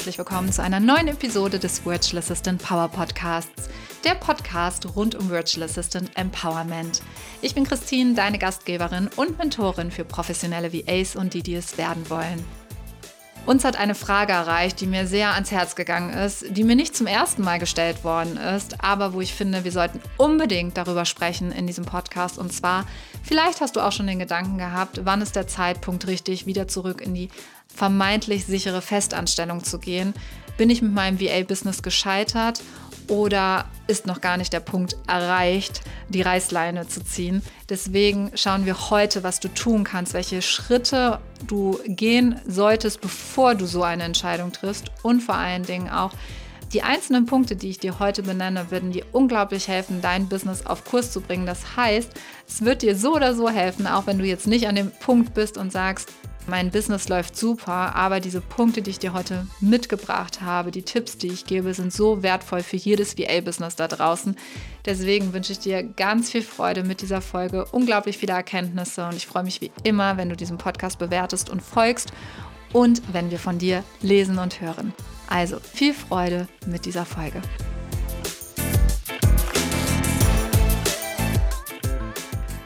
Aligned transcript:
herzlich 0.00 0.16
willkommen 0.16 0.50
zu 0.50 0.62
einer 0.62 0.80
neuen 0.80 1.08
Episode 1.08 1.58
des 1.58 1.84
Virtual 1.84 2.20
Assistant 2.20 2.62
Power 2.62 2.88
Podcasts, 2.88 3.68
der 4.02 4.14
Podcast 4.14 4.96
rund 4.96 5.14
um 5.14 5.28
Virtual 5.28 5.62
Assistant 5.62 6.10
Empowerment. 6.14 7.02
Ich 7.42 7.54
bin 7.54 7.64
Christine, 7.64 8.14
deine 8.14 8.38
Gastgeberin 8.38 9.10
und 9.16 9.36
Mentorin 9.36 9.90
für 9.90 10.06
professionelle 10.06 10.72
VAs 10.72 11.16
und 11.16 11.34
die, 11.34 11.42
die 11.42 11.54
es 11.54 11.76
werden 11.76 12.08
wollen. 12.08 12.42
Uns 13.44 13.62
hat 13.64 13.76
eine 13.76 13.94
Frage 13.94 14.32
erreicht, 14.32 14.80
die 14.80 14.86
mir 14.86 15.06
sehr 15.06 15.34
ans 15.34 15.50
Herz 15.50 15.74
gegangen 15.74 16.14
ist, 16.14 16.44
die 16.48 16.64
mir 16.64 16.76
nicht 16.76 16.96
zum 16.96 17.06
ersten 17.06 17.42
Mal 17.42 17.58
gestellt 17.58 18.02
worden 18.02 18.38
ist, 18.38 18.82
aber 18.82 19.12
wo 19.12 19.20
ich 19.20 19.34
finde, 19.34 19.64
wir 19.64 19.72
sollten 19.72 20.00
unbedingt 20.16 20.78
darüber 20.78 21.04
sprechen 21.04 21.52
in 21.52 21.66
diesem 21.66 21.84
Podcast. 21.84 22.38
Und 22.38 22.54
zwar, 22.54 22.86
vielleicht 23.22 23.60
hast 23.60 23.76
du 23.76 23.80
auch 23.80 23.92
schon 23.92 24.06
den 24.06 24.18
Gedanken 24.18 24.56
gehabt, 24.56 25.00
wann 25.04 25.20
ist 25.20 25.36
der 25.36 25.46
Zeitpunkt 25.46 26.06
richtig, 26.06 26.46
wieder 26.46 26.68
zurück 26.68 27.02
in 27.02 27.12
die 27.12 27.28
vermeintlich 27.74 28.46
sichere 28.46 28.82
Festanstellung 28.82 29.64
zu 29.64 29.78
gehen. 29.78 30.14
Bin 30.56 30.70
ich 30.70 30.82
mit 30.82 30.92
meinem 30.92 31.20
VA-Business 31.20 31.82
gescheitert 31.82 32.60
oder 33.08 33.64
ist 33.88 34.06
noch 34.06 34.20
gar 34.20 34.36
nicht 34.36 34.52
der 34.52 34.60
Punkt 34.60 34.96
erreicht, 35.08 35.80
die 36.08 36.22
Reißleine 36.22 36.86
zu 36.86 37.02
ziehen? 37.02 37.42
Deswegen 37.68 38.30
schauen 38.34 38.66
wir 38.66 38.90
heute, 38.90 39.22
was 39.22 39.40
du 39.40 39.48
tun 39.48 39.84
kannst, 39.84 40.14
welche 40.14 40.42
Schritte 40.42 41.18
du 41.46 41.80
gehen 41.86 42.40
solltest, 42.46 43.00
bevor 43.00 43.54
du 43.54 43.66
so 43.66 43.82
eine 43.82 44.04
Entscheidung 44.04 44.52
triffst 44.52 44.92
und 45.02 45.22
vor 45.22 45.34
allen 45.34 45.64
Dingen 45.64 45.88
auch, 45.88 46.12
die 46.72 46.82
einzelnen 46.82 47.26
Punkte, 47.26 47.56
die 47.56 47.70
ich 47.70 47.80
dir 47.80 47.98
heute 47.98 48.22
benenne, 48.22 48.70
würden 48.70 48.92
dir 48.92 49.04
unglaublich 49.10 49.66
helfen, 49.66 50.00
dein 50.02 50.28
Business 50.28 50.64
auf 50.64 50.84
Kurs 50.84 51.10
zu 51.10 51.20
bringen. 51.20 51.44
Das 51.44 51.76
heißt, 51.76 52.12
es 52.46 52.64
wird 52.64 52.82
dir 52.82 52.94
so 52.94 53.16
oder 53.16 53.34
so 53.34 53.50
helfen, 53.50 53.88
auch 53.88 54.06
wenn 54.06 54.18
du 54.18 54.24
jetzt 54.24 54.46
nicht 54.46 54.68
an 54.68 54.76
dem 54.76 54.92
Punkt 54.92 55.34
bist 55.34 55.58
und 55.58 55.72
sagst, 55.72 56.10
mein 56.50 56.70
Business 56.70 57.08
läuft 57.08 57.36
super, 57.36 57.94
aber 57.94 58.20
diese 58.20 58.40
Punkte, 58.40 58.82
die 58.82 58.90
ich 58.90 58.98
dir 58.98 59.12
heute 59.12 59.46
mitgebracht 59.60 60.40
habe, 60.40 60.70
die 60.72 60.82
Tipps, 60.82 61.16
die 61.16 61.28
ich 61.28 61.46
gebe, 61.46 61.72
sind 61.72 61.92
so 61.92 62.22
wertvoll 62.22 62.62
für 62.62 62.76
jedes 62.76 63.16
VA-Business 63.16 63.76
da 63.76 63.88
draußen. 63.88 64.36
Deswegen 64.84 65.32
wünsche 65.32 65.52
ich 65.52 65.60
dir 65.60 65.82
ganz 65.82 66.30
viel 66.30 66.42
Freude 66.42 66.82
mit 66.82 67.00
dieser 67.00 67.20
Folge, 67.20 67.64
unglaublich 67.66 68.18
viele 68.18 68.32
Erkenntnisse 68.32 69.06
und 69.06 69.14
ich 69.14 69.26
freue 69.26 69.44
mich 69.44 69.60
wie 69.60 69.70
immer, 69.84 70.16
wenn 70.16 70.28
du 70.28 70.36
diesen 70.36 70.58
Podcast 70.58 70.98
bewertest 70.98 71.48
und 71.48 71.62
folgst 71.62 72.12
und 72.72 73.00
wenn 73.12 73.30
wir 73.30 73.38
von 73.38 73.58
dir 73.58 73.84
lesen 74.02 74.38
und 74.38 74.60
hören. 74.60 74.92
Also 75.28 75.58
viel 75.60 75.94
Freude 75.94 76.48
mit 76.66 76.84
dieser 76.84 77.06
Folge. 77.06 77.40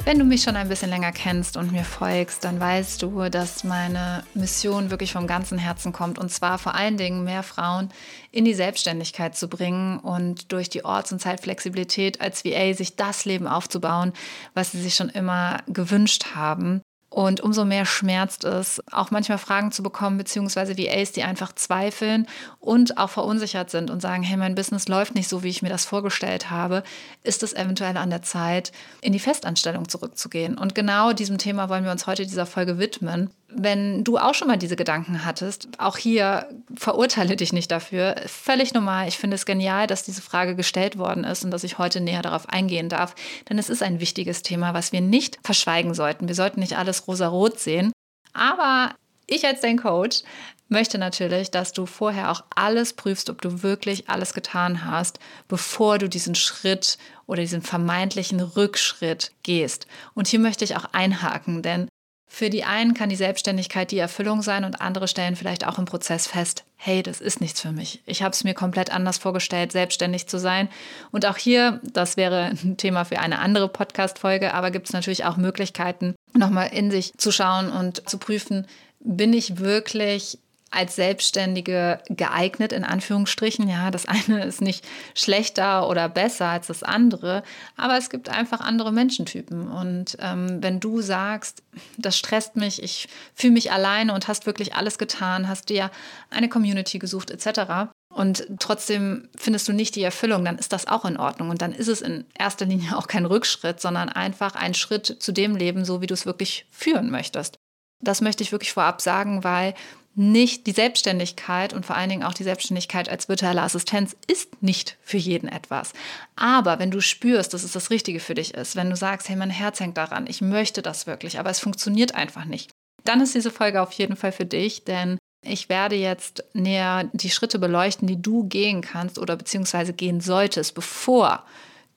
Wenn 0.06 0.18
du 0.18 0.26
mich 0.26 0.42
schon 0.42 0.56
ein 0.56 0.68
bisschen 0.68 0.90
länger 0.90 1.12
kennst 1.12 1.56
und 1.56 1.72
mir 1.72 1.82
folgst, 1.82 2.44
dann 2.44 2.60
weißt 2.60 3.00
du, 3.00 3.30
dass 3.30 3.64
meine 3.64 4.22
Mission 4.34 4.90
wirklich 4.90 5.14
vom 5.14 5.26
ganzen 5.26 5.56
Herzen 5.56 5.94
kommt. 5.94 6.18
Und 6.18 6.30
zwar 6.30 6.58
vor 6.58 6.74
allen 6.74 6.98
Dingen 6.98 7.24
mehr 7.24 7.42
Frauen 7.42 7.88
in 8.30 8.44
die 8.44 8.52
Selbstständigkeit 8.52 9.34
zu 9.34 9.48
bringen 9.48 9.98
und 9.98 10.52
durch 10.52 10.68
die 10.68 10.84
Orts- 10.84 11.10
und 11.10 11.20
Zeitflexibilität 11.20 12.20
als 12.20 12.44
VA 12.44 12.74
sich 12.74 12.96
das 12.96 13.24
Leben 13.24 13.46
aufzubauen, 13.46 14.12
was 14.52 14.72
sie 14.72 14.82
sich 14.82 14.94
schon 14.94 15.08
immer 15.08 15.62
gewünscht 15.68 16.34
haben. 16.34 16.82
Und 17.14 17.40
umso 17.40 17.64
mehr 17.64 17.86
schmerzt 17.86 18.42
es, 18.42 18.82
auch 18.90 19.12
manchmal 19.12 19.38
Fragen 19.38 19.70
zu 19.70 19.84
bekommen, 19.84 20.18
beziehungsweise 20.18 20.76
VAs, 20.76 21.12
die 21.12 21.22
einfach 21.22 21.52
zweifeln 21.54 22.26
und 22.58 22.98
auch 22.98 23.10
verunsichert 23.10 23.70
sind 23.70 23.88
und 23.88 24.02
sagen, 24.02 24.24
hey, 24.24 24.36
mein 24.36 24.56
Business 24.56 24.88
läuft 24.88 25.14
nicht 25.14 25.28
so, 25.28 25.44
wie 25.44 25.48
ich 25.48 25.62
mir 25.62 25.68
das 25.68 25.84
vorgestellt 25.84 26.50
habe. 26.50 26.82
Ist 27.22 27.44
es 27.44 27.52
eventuell 27.52 27.96
an 27.98 28.10
der 28.10 28.22
Zeit, 28.22 28.72
in 29.00 29.12
die 29.12 29.20
Festanstellung 29.20 29.88
zurückzugehen? 29.88 30.58
Und 30.58 30.74
genau 30.74 31.12
diesem 31.12 31.38
Thema 31.38 31.68
wollen 31.68 31.84
wir 31.84 31.92
uns 31.92 32.08
heute 32.08 32.26
dieser 32.26 32.46
Folge 32.46 32.80
widmen 32.80 33.30
wenn 33.48 34.04
du 34.04 34.18
auch 34.18 34.34
schon 34.34 34.48
mal 34.48 34.56
diese 34.56 34.76
Gedanken 34.76 35.24
hattest, 35.24 35.68
auch 35.78 35.96
hier 35.96 36.48
verurteile 36.74 37.36
dich 37.36 37.52
nicht 37.52 37.70
dafür. 37.70 38.16
Völlig 38.26 38.74
normal. 38.74 39.08
Ich 39.08 39.18
finde 39.18 39.36
es 39.36 39.46
genial, 39.46 39.86
dass 39.86 40.02
diese 40.02 40.22
Frage 40.22 40.56
gestellt 40.56 40.98
worden 40.98 41.24
ist 41.24 41.44
und 41.44 41.50
dass 41.50 41.64
ich 41.64 41.78
heute 41.78 42.00
näher 42.00 42.22
darauf 42.22 42.48
eingehen 42.48 42.88
darf. 42.88 43.14
Denn 43.48 43.58
es 43.58 43.70
ist 43.70 43.82
ein 43.82 44.00
wichtiges 44.00 44.42
Thema, 44.42 44.74
was 44.74 44.92
wir 44.92 45.00
nicht 45.00 45.38
verschweigen 45.44 45.94
sollten. 45.94 46.28
Wir 46.28 46.34
sollten 46.34 46.60
nicht 46.60 46.76
alles 46.76 47.06
rosa-rot 47.06 47.60
sehen. 47.60 47.92
Aber 48.32 48.94
ich 49.26 49.46
als 49.46 49.60
dein 49.60 49.78
Coach 49.78 50.22
möchte 50.68 50.98
natürlich, 50.98 51.50
dass 51.50 51.72
du 51.72 51.86
vorher 51.86 52.30
auch 52.30 52.44
alles 52.54 52.94
prüfst, 52.94 53.30
ob 53.30 53.40
du 53.40 53.62
wirklich 53.62 54.08
alles 54.08 54.34
getan 54.34 54.84
hast, 54.84 55.18
bevor 55.46 55.98
du 55.98 56.08
diesen 56.08 56.34
Schritt 56.34 56.98
oder 57.26 57.40
diesen 57.40 57.62
vermeintlichen 57.62 58.40
Rückschritt 58.40 59.32
gehst. 59.42 59.86
Und 60.14 60.26
hier 60.26 60.40
möchte 60.40 60.64
ich 60.64 60.76
auch 60.76 60.86
einhaken, 60.92 61.62
denn 61.62 61.88
für 62.34 62.50
die 62.50 62.64
einen 62.64 62.94
kann 62.94 63.10
die 63.10 63.14
Selbstständigkeit 63.14 63.92
die 63.92 63.98
Erfüllung 63.98 64.42
sein 64.42 64.64
und 64.64 64.80
andere 64.80 65.06
stellen 65.06 65.36
vielleicht 65.36 65.64
auch 65.64 65.78
im 65.78 65.84
Prozess 65.84 66.26
fest, 66.26 66.64
hey, 66.74 67.00
das 67.00 67.20
ist 67.20 67.40
nichts 67.40 67.60
für 67.60 67.70
mich. 67.70 68.02
Ich 68.06 68.24
habe 68.24 68.32
es 68.32 68.42
mir 68.42 68.54
komplett 68.54 68.90
anders 68.90 69.18
vorgestellt, 69.18 69.70
selbstständig 69.70 70.26
zu 70.26 70.40
sein. 70.40 70.68
Und 71.12 71.26
auch 71.26 71.36
hier, 71.36 71.80
das 71.84 72.16
wäre 72.16 72.46
ein 72.46 72.76
Thema 72.76 73.04
für 73.04 73.20
eine 73.20 73.38
andere 73.38 73.68
Podcast-Folge, 73.68 74.52
aber 74.52 74.72
gibt 74.72 74.88
es 74.88 74.92
natürlich 74.92 75.24
auch 75.24 75.36
Möglichkeiten, 75.36 76.16
nochmal 76.32 76.70
in 76.72 76.90
sich 76.90 77.12
zu 77.16 77.30
schauen 77.30 77.70
und 77.70 78.08
zu 78.08 78.18
prüfen, 78.18 78.66
bin 78.98 79.32
ich 79.32 79.58
wirklich 79.58 80.40
als 80.74 80.96
Selbstständige 80.96 82.00
geeignet, 82.08 82.72
in 82.72 82.84
Anführungsstrichen. 82.84 83.68
Ja, 83.68 83.90
das 83.90 84.06
eine 84.06 84.44
ist 84.44 84.60
nicht 84.60 84.86
schlechter 85.14 85.88
oder 85.88 86.08
besser 86.08 86.46
als 86.46 86.66
das 86.66 86.82
andere, 86.82 87.42
aber 87.76 87.96
es 87.96 88.10
gibt 88.10 88.28
einfach 88.28 88.60
andere 88.60 88.92
Menschentypen. 88.92 89.68
Und 89.68 90.16
ähm, 90.20 90.62
wenn 90.62 90.80
du 90.80 91.00
sagst, 91.00 91.62
das 91.96 92.18
stresst 92.18 92.56
mich, 92.56 92.82
ich 92.82 93.08
fühle 93.34 93.52
mich 93.52 93.72
alleine 93.72 94.14
und 94.14 94.28
hast 94.28 94.46
wirklich 94.46 94.74
alles 94.74 94.98
getan, 94.98 95.48
hast 95.48 95.68
dir 95.68 95.90
eine 96.30 96.48
Community 96.48 96.98
gesucht 96.98 97.30
etc., 97.30 97.90
und 98.14 98.46
trotzdem 98.60 99.28
findest 99.36 99.66
du 99.66 99.72
nicht 99.72 99.96
die 99.96 100.02
Erfüllung, 100.04 100.44
dann 100.44 100.56
ist 100.56 100.72
das 100.72 100.86
auch 100.86 101.04
in 101.04 101.16
Ordnung. 101.16 101.50
Und 101.50 101.60
dann 101.62 101.72
ist 101.72 101.88
es 101.88 102.00
in 102.00 102.24
erster 102.38 102.64
Linie 102.64 102.96
auch 102.96 103.08
kein 103.08 103.26
Rückschritt, 103.26 103.80
sondern 103.80 104.08
einfach 104.08 104.54
ein 104.54 104.74
Schritt 104.74 105.16
zu 105.18 105.32
dem 105.32 105.56
Leben, 105.56 105.84
so 105.84 106.00
wie 106.00 106.06
du 106.06 106.14
es 106.14 106.24
wirklich 106.24 106.66
führen 106.70 107.10
möchtest. 107.10 107.56
Das 108.00 108.20
möchte 108.20 108.44
ich 108.44 108.52
wirklich 108.52 108.72
vorab 108.72 109.00
sagen, 109.00 109.42
weil 109.42 109.74
nicht 110.16 110.66
die 110.66 110.72
Selbstständigkeit 110.72 111.72
und 111.72 111.84
vor 111.84 111.96
allen 111.96 112.10
Dingen 112.10 112.22
auch 112.22 112.34
die 112.34 112.44
Selbstständigkeit 112.44 113.08
als 113.08 113.28
virtuelle 113.28 113.62
Assistenz 113.62 114.16
ist 114.28 114.62
nicht 114.62 114.96
für 115.02 115.16
jeden 115.16 115.48
etwas. 115.48 115.92
Aber 116.36 116.78
wenn 116.78 116.90
du 116.90 117.00
spürst, 117.00 117.52
dass 117.52 117.64
es 117.64 117.72
das 117.72 117.90
Richtige 117.90 118.20
für 118.20 118.34
dich 118.34 118.54
ist, 118.54 118.76
wenn 118.76 118.90
du 118.90 118.96
sagst, 118.96 119.28
hey, 119.28 119.36
mein 119.36 119.50
Herz 119.50 119.80
hängt 119.80 119.96
daran, 119.96 120.26
ich 120.28 120.40
möchte 120.40 120.82
das 120.82 121.06
wirklich, 121.06 121.38
aber 121.38 121.50
es 121.50 121.60
funktioniert 121.60 122.14
einfach 122.14 122.44
nicht, 122.44 122.70
dann 123.04 123.20
ist 123.20 123.34
diese 123.34 123.50
Folge 123.50 123.82
auf 123.82 123.92
jeden 123.92 124.16
Fall 124.16 124.32
für 124.32 124.46
dich, 124.46 124.84
denn 124.84 125.18
ich 125.42 125.68
werde 125.68 125.96
jetzt 125.96 126.44
näher 126.54 127.10
die 127.12 127.30
Schritte 127.30 127.58
beleuchten, 127.58 128.08
die 128.08 128.20
du 128.20 128.44
gehen 128.44 128.80
kannst 128.80 129.18
oder 129.18 129.36
beziehungsweise 129.36 129.92
gehen 129.92 130.20
solltest, 130.20 130.74
bevor 130.74 131.44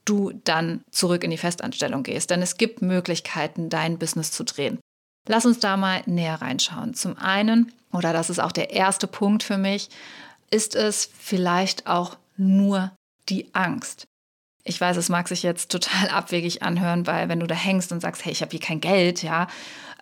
du 0.06 0.32
dann 0.44 0.82
zurück 0.92 1.24
in 1.24 1.32
die 1.32 1.38
Festanstellung 1.38 2.04
gehst. 2.04 2.30
Denn 2.30 2.42
es 2.42 2.58
gibt 2.58 2.82
Möglichkeiten, 2.82 3.70
dein 3.70 3.98
Business 3.98 4.32
zu 4.32 4.44
drehen. 4.44 4.80
Lass 5.28 5.46
uns 5.46 5.60
da 5.60 5.78
mal 5.78 6.02
näher 6.06 6.42
reinschauen. 6.42 6.94
Zum 6.94 7.18
einen, 7.18 7.72
oder 7.92 8.14
das 8.14 8.30
ist 8.30 8.40
auch 8.40 8.52
der 8.52 8.72
erste 8.72 9.08
Punkt 9.08 9.44
für 9.44 9.58
mich, 9.58 9.90
ist 10.52 10.76
es 10.76 11.10
vielleicht 11.18 11.88
auch 11.88 12.18
nur 12.38 12.92
die 13.30 13.54
Angst. 13.54 14.08
Ich 14.64 14.80
weiß, 14.80 14.98
es 14.98 15.10
mag 15.10 15.28
sich 15.28 15.44
jetzt 15.44 15.72
total 15.72 16.10
abwegig 16.12 16.64
anhören, 16.64 17.08
weil 17.08 17.30
wenn 17.30 17.40
du 17.40 17.48
da 17.48 17.56
hängst 17.56 17.92
und 17.92 18.02
sagst, 18.02 18.26
hey, 18.26 18.32
ich 18.32 18.42
habe 18.42 18.52
hier 18.52 18.60
kein 18.60 18.82
Geld, 18.82 19.24
ja, 19.24 19.48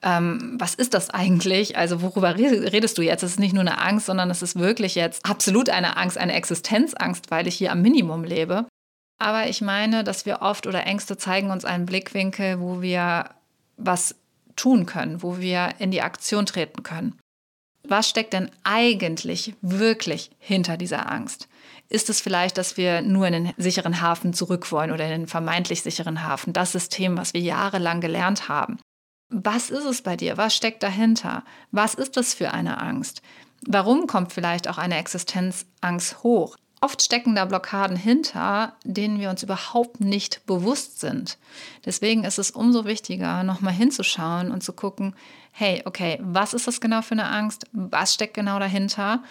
ähm, 0.03 0.57
was 0.59 0.75
ist 0.75 0.93
das 0.93 1.09
eigentlich? 1.09 1.77
Also 1.77 2.01
worüber 2.01 2.35
redest 2.37 2.97
du 2.97 3.01
jetzt? 3.01 3.23
Es 3.23 3.31
ist 3.31 3.39
nicht 3.39 3.53
nur 3.53 3.61
eine 3.61 3.81
Angst, 3.81 4.05
sondern 4.07 4.29
es 4.29 4.41
ist 4.41 4.57
wirklich 4.57 4.95
jetzt 4.95 5.25
absolut 5.25 5.69
eine 5.69 5.97
Angst, 5.97 6.17
eine 6.17 6.33
Existenzangst, 6.33 7.31
weil 7.31 7.47
ich 7.47 7.55
hier 7.55 7.71
am 7.71 7.81
Minimum 7.81 8.23
lebe. 8.23 8.65
Aber 9.17 9.47
ich 9.47 9.61
meine, 9.61 10.03
dass 10.03 10.25
wir 10.25 10.41
oft 10.41 10.67
oder 10.67 10.85
Ängste 10.85 11.17
zeigen 11.17 11.49
uns 11.49 11.65
einen 11.65 11.85
Blickwinkel, 11.85 12.59
wo 12.59 12.81
wir 12.81 13.29
was 13.77 14.15
tun 14.55 14.85
können, 14.85 15.23
wo 15.23 15.39
wir 15.39 15.75
in 15.79 15.91
die 15.91 16.01
Aktion 16.01 16.45
treten 16.45 16.83
können. 16.83 17.17
Was 17.87 18.09
steckt 18.09 18.33
denn 18.33 18.49
eigentlich 18.63 19.53
wirklich 19.61 20.31
hinter 20.39 20.77
dieser 20.77 21.11
Angst? 21.11 21.47
Ist 21.89 22.09
es 22.09 22.19
vielleicht, 22.19 22.57
dass 22.57 22.77
wir 22.77 23.01
nur 23.01 23.27
in 23.27 23.33
den 23.33 23.53
sicheren 23.57 24.01
Hafen 24.01 24.33
zurück 24.33 24.71
wollen 24.71 24.91
oder 24.91 25.05
in 25.05 25.11
den 25.11 25.27
vermeintlich 25.27 25.83
sicheren 25.83 26.23
Hafen, 26.23 26.53
das 26.53 26.71
System, 26.71 27.17
was 27.17 27.33
wir 27.33 27.41
jahrelang 27.41 28.01
gelernt 28.01 28.49
haben? 28.49 28.79
Was 29.29 29.69
ist 29.69 29.85
es 29.85 30.01
bei 30.01 30.15
dir? 30.15 30.37
Was 30.37 30.55
steckt 30.55 30.83
dahinter? 30.83 31.43
Was 31.71 31.93
ist 31.93 32.17
das 32.17 32.33
für 32.33 32.51
eine 32.51 32.81
Angst? 32.81 33.21
Warum 33.67 34.07
kommt 34.07 34.33
vielleicht 34.33 34.67
auch 34.67 34.77
eine 34.77 34.97
Existenzangst 34.97 36.23
hoch? 36.23 36.55
Oft 36.81 37.01
stecken 37.01 37.35
da 37.35 37.45
Blockaden 37.45 37.95
hinter, 37.97 38.75
denen 38.83 39.19
wir 39.19 39.29
uns 39.29 39.43
überhaupt 39.43 40.01
nicht 40.01 40.45
bewusst 40.45 40.99
sind. 40.99 41.37
Deswegen 41.85 42.23
ist 42.23 42.37
es 42.37 42.51
umso 42.51 42.85
wichtiger, 42.85 43.43
nochmal 43.43 43.73
hinzuschauen 43.73 44.51
und 44.51 44.61
zu 44.61 44.73
gucken, 44.73 45.15
hey, 45.51 45.81
okay, 45.85 46.19
was 46.21 46.53
ist 46.53 46.67
das 46.67 46.81
genau 46.81 47.01
für 47.01 47.13
eine 47.13 47.29
Angst? 47.29 47.65
Was 47.71 48.13
steckt 48.13 48.33
genau 48.33 48.59
dahinter? 48.59 49.23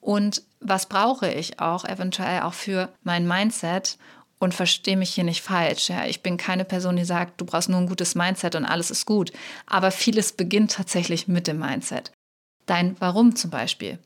Und 0.00 0.42
was 0.60 0.86
brauche 0.86 1.30
ich 1.30 1.58
auch 1.58 1.84
eventuell 1.84 2.42
auch 2.42 2.54
für 2.54 2.90
mein 3.02 3.26
Mindset? 3.26 3.98
Und 4.38 4.54
verstehe 4.54 4.96
mich 4.96 5.10
hier 5.10 5.24
nicht 5.24 5.42
falsch. 5.42 5.90
Ja, 5.90 6.06
ich 6.06 6.22
bin 6.22 6.38
keine 6.38 6.64
Person, 6.64 6.96
die 6.96 7.04
sagt, 7.04 7.38
du 7.40 7.44
brauchst 7.44 7.68
nur 7.68 7.78
ein 7.78 7.88
gutes 7.88 8.14
Mindset 8.14 8.54
und 8.54 8.64
alles 8.64 8.90
ist 8.90 9.04
gut. 9.04 9.32
Aber 9.66 9.90
vieles 9.90 10.32
beginnt 10.32 10.72
tatsächlich 10.72 11.28
mit 11.28 11.46
dem 11.46 11.58
Mindset. 11.58 12.10
Dein 12.64 12.96
Warum 13.00 13.36
zum 13.36 13.50
Beispiel. 13.50 13.98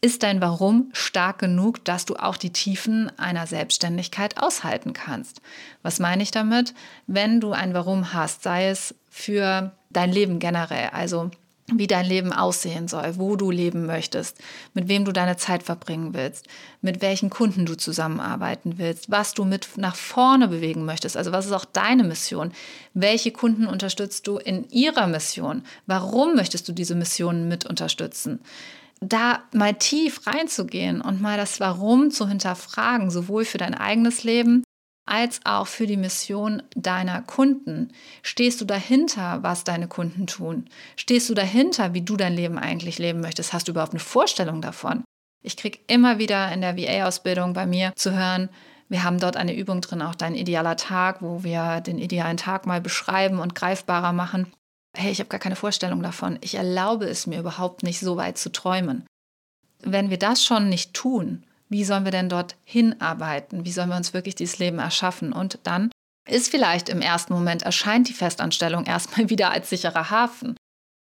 Ist 0.00 0.22
dein 0.22 0.40
Warum 0.40 0.90
stark 0.92 1.38
genug, 1.38 1.84
dass 1.84 2.04
du 2.04 2.16
auch 2.16 2.36
die 2.36 2.52
Tiefen 2.52 3.10
einer 3.18 3.46
Selbstständigkeit 3.46 4.36
aushalten 4.42 4.92
kannst. 4.92 5.40
Was 5.82 5.98
meine 5.98 6.22
ich 6.22 6.30
damit? 6.30 6.74
Wenn 7.06 7.40
du 7.40 7.52
ein 7.52 7.72
Warum 7.72 8.12
hast, 8.12 8.42
sei 8.42 8.68
es 8.68 8.94
für 9.08 9.72
dein 9.90 10.12
Leben 10.12 10.40
generell, 10.40 10.90
also 10.92 11.30
wie 11.72 11.86
dein 11.86 12.04
Leben 12.04 12.32
aussehen 12.32 12.88
soll, 12.88 13.16
wo 13.16 13.36
du 13.36 13.50
leben 13.50 13.86
möchtest, 13.86 14.38
mit 14.74 14.88
wem 14.88 15.06
du 15.06 15.12
deine 15.12 15.38
Zeit 15.38 15.62
verbringen 15.62 16.12
willst, 16.12 16.46
mit 16.82 17.00
welchen 17.00 17.30
Kunden 17.30 17.64
du 17.64 17.74
zusammenarbeiten 17.74 18.74
willst, 18.76 19.10
was 19.10 19.32
du 19.32 19.46
mit 19.46 19.68
nach 19.76 19.96
vorne 19.96 20.48
bewegen 20.48 20.84
möchtest, 20.84 21.16
also 21.16 21.32
was 21.32 21.46
ist 21.46 21.52
auch 21.52 21.64
deine 21.64 22.04
Mission, 22.04 22.52
welche 22.92 23.32
Kunden 23.32 23.66
unterstützt 23.66 24.26
du 24.26 24.36
in 24.36 24.68
ihrer 24.68 25.06
Mission, 25.06 25.62
warum 25.86 26.34
möchtest 26.34 26.68
du 26.68 26.72
diese 26.72 26.94
Missionen 26.94 27.48
mit 27.48 27.64
unterstützen 27.64 28.40
da 29.04 29.44
mal 29.52 29.74
tief 29.74 30.26
reinzugehen 30.26 31.00
und 31.00 31.20
mal 31.20 31.36
das 31.36 31.60
Warum 31.60 32.10
zu 32.10 32.28
hinterfragen, 32.28 33.10
sowohl 33.10 33.44
für 33.44 33.58
dein 33.58 33.74
eigenes 33.74 34.24
Leben 34.24 34.64
als 35.06 35.40
auch 35.44 35.66
für 35.66 35.86
die 35.86 35.98
Mission 35.98 36.62
deiner 36.74 37.20
Kunden. 37.20 37.92
Stehst 38.22 38.60
du 38.60 38.64
dahinter, 38.64 39.42
was 39.42 39.64
deine 39.64 39.86
Kunden 39.86 40.26
tun? 40.26 40.64
Stehst 40.96 41.28
du 41.28 41.34
dahinter, 41.34 41.92
wie 41.92 42.02
du 42.02 42.16
dein 42.16 42.32
Leben 42.32 42.58
eigentlich 42.58 42.98
leben 42.98 43.20
möchtest? 43.20 43.52
Hast 43.52 43.68
du 43.68 43.72
überhaupt 43.72 43.92
eine 43.92 44.00
Vorstellung 44.00 44.62
davon? 44.62 45.04
Ich 45.42 45.58
kriege 45.58 45.78
immer 45.88 46.18
wieder 46.18 46.50
in 46.52 46.62
der 46.62 46.78
VA-Ausbildung 46.78 47.52
bei 47.52 47.66
mir 47.66 47.92
zu 47.96 48.12
hören, 48.12 48.48
wir 48.90 49.02
haben 49.02 49.18
dort 49.18 49.36
eine 49.36 49.56
Übung 49.56 49.80
drin, 49.80 50.02
auch 50.02 50.14
dein 50.14 50.34
idealer 50.34 50.76
Tag, 50.76 51.22
wo 51.22 51.42
wir 51.42 51.80
den 51.80 51.98
idealen 51.98 52.36
Tag 52.36 52.66
mal 52.66 52.82
beschreiben 52.82 53.38
und 53.38 53.54
greifbarer 53.54 54.12
machen 54.12 54.52
hey, 54.94 55.10
ich 55.10 55.18
habe 55.18 55.28
gar 55.28 55.40
keine 55.40 55.56
Vorstellung 55.56 56.02
davon, 56.02 56.38
ich 56.40 56.54
erlaube 56.54 57.06
es 57.06 57.26
mir 57.26 57.38
überhaupt 57.38 57.82
nicht 57.82 58.00
so 58.00 58.16
weit 58.16 58.38
zu 58.38 58.50
träumen. 58.50 59.06
Wenn 59.82 60.10
wir 60.10 60.18
das 60.18 60.42
schon 60.44 60.68
nicht 60.68 60.94
tun, 60.94 61.44
wie 61.68 61.84
sollen 61.84 62.04
wir 62.04 62.12
denn 62.12 62.28
dort 62.28 62.56
hinarbeiten? 62.64 63.64
Wie 63.64 63.72
sollen 63.72 63.88
wir 63.88 63.96
uns 63.96 64.14
wirklich 64.14 64.34
dieses 64.34 64.58
Leben 64.58 64.78
erschaffen? 64.78 65.32
Und 65.32 65.58
dann 65.64 65.90
ist 66.28 66.50
vielleicht 66.50 66.88
im 66.88 67.00
ersten 67.00 67.32
Moment 67.32 67.62
erscheint 67.62 68.08
die 68.08 68.14
Festanstellung 68.14 68.84
erstmal 68.86 69.30
wieder 69.30 69.50
als 69.50 69.70
sicherer 69.70 70.10
Hafen. 70.10 70.56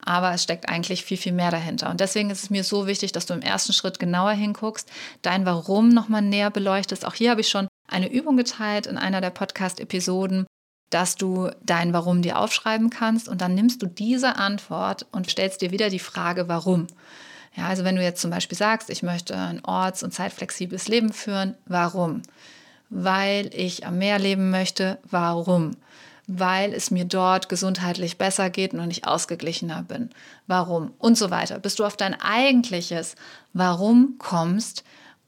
Aber 0.05 0.33
es 0.33 0.43
steckt 0.43 0.69
eigentlich 0.69 1.05
viel, 1.05 1.17
viel 1.17 1.33
mehr 1.33 1.51
dahinter. 1.51 1.89
Und 1.91 2.01
deswegen 2.01 2.31
ist 2.31 2.43
es 2.43 2.51
mir 2.51 2.63
so 2.63 2.87
wichtig, 2.87 3.13
dass 3.13 3.27
du 3.27 3.33
im 3.33 3.41
ersten 3.41 3.73
Schritt 3.73 3.99
genauer 3.99 4.33
hinguckst, 4.33 4.91
dein 5.23 5.47
Warum 5.47 5.89
nochmal 5.89 6.21
näher 6.21 6.51
beleuchtest. 6.51 7.07
Auch 7.07 7.15
hier 7.15 7.31
habe 7.31 7.41
ich 7.41 7.49
schon 7.49 7.69
eine 7.89 8.11
Übung 8.11 8.37
geteilt 8.37 8.87
in 8.87 8.99
einer 8.99 9.21
der 9.21 9.31
Podcast-Episoden, 9.31 10.47
dass 10.95 11.17
du 11.17 11.51
dein 11.67 11.93
Warum 11.93 12.23
dir 12.23 12.39
aufschreiben 12.39 12.89
kannst 12.89 13.29
und 13.29 13.41
dann 13.41 13.57
nimmst 13.57 13.83
du 13.83 13.87
diese 13.87 14.37
Antwort 14.37 15.07
und 15.11 15.29
stellst 15.29 15.61
dir 15.61 15.73
wieder 15.73 15.91
die 15.91 15.99
Frage, 15.99 16.47
warum. 16.47 16.87
Ja, 17.57 17.67
also 17.67 17.83
wenn 17.83 17.97
du 17.97 18.03
jetzt 18.03 18.21
zum 18.21 18.31
Beispiel 18.31 18.57
sagst, 18.57 18.91
ich 18.91 19.03
möchte 19.03 19.37
ein 19.37 19.65
orts- 19.65 20.05
und 20.05 20.15
zeitflexibles 20.15 20.87
Leben 20.87 21.13
führen, 21.13 21.57
warum? 21.67 22.23
Weil 22.91 23.51
ich 23.53 23.85
am 23.85 23.99
Meer 23.99 24.21
leben 24.21 24.51
möchte, 24.51 24.99
warum? 25.11 25.73
Weil 26.29 26.73
es 26.73 26.93
mir 26.93 27.05
dort 27.07 27.49
gesundheitlich 27.49 28.17
besser 28.17 28.49
geht 28.49 28.73
und 28.73 28.91
ich 28.93 29.05
ausgeglichener 29.05 29.83
bin, 29.83 30.11
warum? 30.47 30.93
Und 30.99 31.19
so 31.19 31.33
weiter. 31.33 31.59
Bis 31.59 31.75
du 31.75 31.85
auf 31.85 31.97
dein 31.97 32.15
eigentliches 32.21 33.17
Warum 33.53 34.15
kommst, 34.19 34.85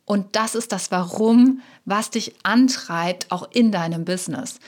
und 0.06 0.36
das 0.36 0.54
ist 0.54 0.70
das 0.70 0.92
Warum, 0.92 1.60
was 1.84 2.10
dich 2.10 2.34
antreibt, 2.44 3.32
auch 3.32 3.48
in 3.50 3.72
deinem 3.72 4.04
Business. 4.04 4.60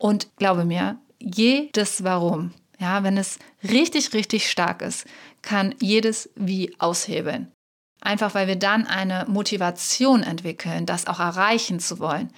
Und 0.00 0.34
glaube 0.36 0.64
mir, 0.64 0.98
jedes 1.18 2.02
Warum, 2.02 2.52
ja, 2.78 3.04
wenn 3.04 3.18
es 3.18 3.38
richtig, 3.62 4.14
richtig 4.14 4.50
stark 4.50 4.80
ist, 4.80 5.06
kann 5.42 5.74
jedes 5.78 6.30
Wie 6.34 6.74
aushebeln. 6.78 7.52
Einfach 8.00 8.34
weil 8.34 8.48
wir 8.48 8.56
dann 8.56 8.86
eine 8.86 9.26
Motivation 9.28 10.22
entwickeln, 10.22 10.86
das 10.86 11.06
auch 11.06 11.20
erreichen 11.20 11.80
zu 11.80 11.98
wollen, 11.98 12.32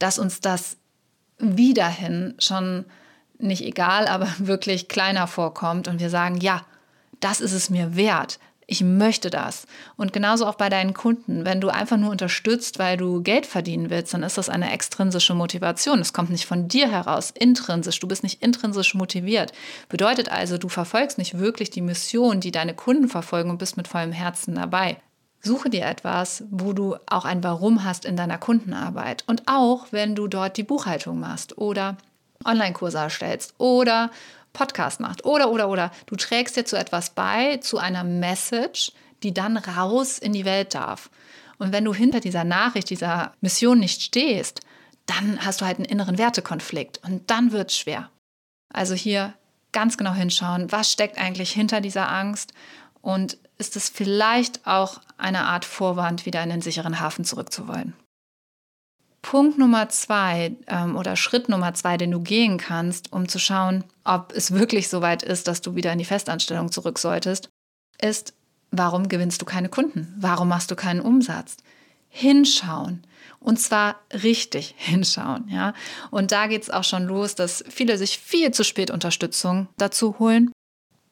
dass 0.00 0.18
uns 0.18 0.40
das 0.40 0.76
Wie 1.38 1.72
dahin 1.72 2.34
schon 2.40 2.84
nicht 3.38 3.62
egal, 3.62 4.08
aber 4.08 4.28
wirklich 4.38 4.88
kleiner 4.88 5.28
vorkommt 5.28 5.86
und 5.86 6.00
wir 6.00 6.10
sagen, 6.10 6.38
ja, 6.38 6.66
das 7.20 7.40
ist 7.40 7.52
es 7.52 7.70
mir 7.70 7.94
wert, 7.94 8.40
ich 8.66 8.82
möchte 8.82 9.30
das. 9.30 9.66
Und 9.96 10.12
genauso 10.12 10.46
auch 10.46 10.54
bei 10.54 10.68
deinen 10.68 10.94
Kunden. 10.94 11.44
Wenn 11.44 11.60
du 11.60 11.68
einfach 11.68 11.96
nur 11.96 12.10
unterstützt, 12.10 12.78
weil 12.78 12.96
du 12.96 13.22
Geld 13.22 13.46
verdienen 13.46 13.90
willst, 13.90 14.14
dann 14.14 14.22
ist 14.22 14.38
das 14.38 14.48
eine 14.48 14.72
extrinsische 14.72 15.34
Motivation. 15.34 16.00
Es 16.00 16.12
kommt 16.12 16.30
nicht 16.30 16.46
von 16.46 16.68
dir 16.68 16.90
heraus, 16.90 17.30
intrinsisch. 17.30 18.00
Du 18.00 18.08
bist 18.08 18.22
nicht 18.22 18.42
intrinsisch 18.42 18.94
motiviert. 18.94 19.52
Bedeutet 19.88 20.30
also, 20.30 20.58
du 20.58 20.68
verfolgst 20.68 21.18
nicht 21.18 21.38
wirklich 21.38 21.70
die 21.70 21.82
Mission, 21.82 22.40
die 22.40 22.52
deine 22.52 22.74
Kunden 22.74 23.08
verfolgen 23.08 23.50
und 23.50 23.58
bist 23.58 23.76
mit 23.76 23.88
vollem 23.88 24.12
Herzen 24.12 24.54
dabei. 24.54 24.96
Suche 25.42 25.68
dir 25.68 25.84
etwas, 25.84 26.44
wo 26.50 26.72
du 26.72 26.96
auch 27.06 27.26
ein 27.26 27.44
Warum 27.44 27.84
hast 27.84 28.06
in 28.06 28.16
deiner 28.16 28.38
Kundenarbeit. 28.38 29.24
Und 29.26 29.42
auch, 29.46 29.88
wenn 29.90 30.14
du 30.14 30.26
dort 30.26 30.56
die 30.56 30.62
Buchhaltung 30.62 31.20
machst 31.20 31.58
oder 31.58 31.98
Online-Kurse 32.46 32.98
erstellst 32.98 33.54
oder 33.58 34.10
Podcast 34.54 35.00
macht. 35.00 35.26
Oder, 35.26 35.50
oder, 35.50 35.68
oder. 35.68 35.90
Du 36.06 36.16
trägst 36.16 36.56
dir 36.56 36.64
zu 36.64 36.78
etwas 36.78 37.10
bei, 37.10 37.58
zu 37.58 37.76
einer 37.76 38.04
Message, 38.04 38.92
die 39.22 39.34
dann 39.34 39.58
raus 39.58 40.18
in 40.18 40.32
die 40.32 40.46
Welt 40.46 40.74
darf. 40.74 41.10
Und 41.58 41.72
wenn 41.72 41.84
du 41.84 41.92
hinter 41.92 42.20
dieser 42.20 42.44
Nachricht, 42.44 42.88
dieser 42.88 43.32
Mission 43.42 43.78
nicht 43.78 44.00
stehst, 44.00 44.60
dann 45.06 45.44
hast 45.44 45.60
du 45.60 45.66
halt 45.66 45.76
einen 45.76 45.84
inneren 45.84 46.16
Wertekonflikt 46.16 47.00
und 47.04 47.30
dann 47.30 47.52
wird 47.52 47.70
es 47.70 47.76
schwer. 47.76 48.10
Also 48.72 48.94
hier 48.94 49.34
ganz 49.72 49.98
genau 49.98 50.12
hinschauen, 50.12 50.72
was 50.72 50.90
steckt 50.90 51.18
eigentlich 51.18 51.52
hinter 51.52 51.80
dieser 51.80 52.10
Angst 52.10 52.54
und 53.02 53.36
ist 53.58 53.76
es 53.76 53.88
vielleicht 53.88 54.66
auch 54.66 55.00
eine 55.18 55.44
Art 55.44 55.64
Vorwand, 55.64 56.26
wieder 56.26 56.42
in 56.42 56.48
den 56.48 56.62
sicheren 56.62 57.00
Hafen 57.00 57.24
zurückzuwollen. 57.24 57.94
Punkt 59.24 59.56
Nummer 59.56 59.88
zwei 59.88 60.54
ähm, 60.66 60.96
oder 60.96 61.16
Schritt 61.16 61.48
Nummer 61.48 61.72
zwei, 61.72 61.96
den 61.96 62.10
du 62.10 62.20
gehen 62.20 62.58
kannst, 62.58 63.10
um 63.10 63.26
zu 63.26 63.38
schauen, 63.38 63.82
ob 64.04 64.34
es 64.36 64.52
wirklich 64.52 64.90
so 64.90 65.00
weit 65.00 65.22
ist, 65.22 65.48
dass 65.48 65.62
du 65.62 65.74
wieder 65.74 65.90
in 65.92 65.98
die 65.98 66.04
Festanstellung 66.04 66.70
zurück 66.70 66.98
solltest, 66.98 67.48
ist, 68.02 68.34
warum 68.70 69.08
gewinnst 69.08 69.40
du 69.40 69.46
keine 69.46 69.70
Kunden? 69.70 70.14
Warum 70.18 70.48
machst 70.48 70.70
du 70.70 70.76
keinen 70.76 71.00
Umsatz? 71.00 71.56
Hinschauen. 72.10 73.02
Und 73.40 73.58
zwar 73.58 73.96
richtig 74.12 74.74
hinschauen, 74.76 75.48
ja. 75.48 75.72
Und 76.10 76.30
da 76.30 76.46
geht 76.46 76.64
es 76.64 76.70
auch 76.70 76.84
schon 76.84 77.04
los, 77.04 77.34
dass 77.34 77.64
viele 77.66 77.96
sich 77.96 78.18
viel 78.18 78.50
zu 78.50 78.62
spät 78.62 78.90
Unterstützung 78.90 79.68
dazu 79.78 80.18
holen 80.18 80.50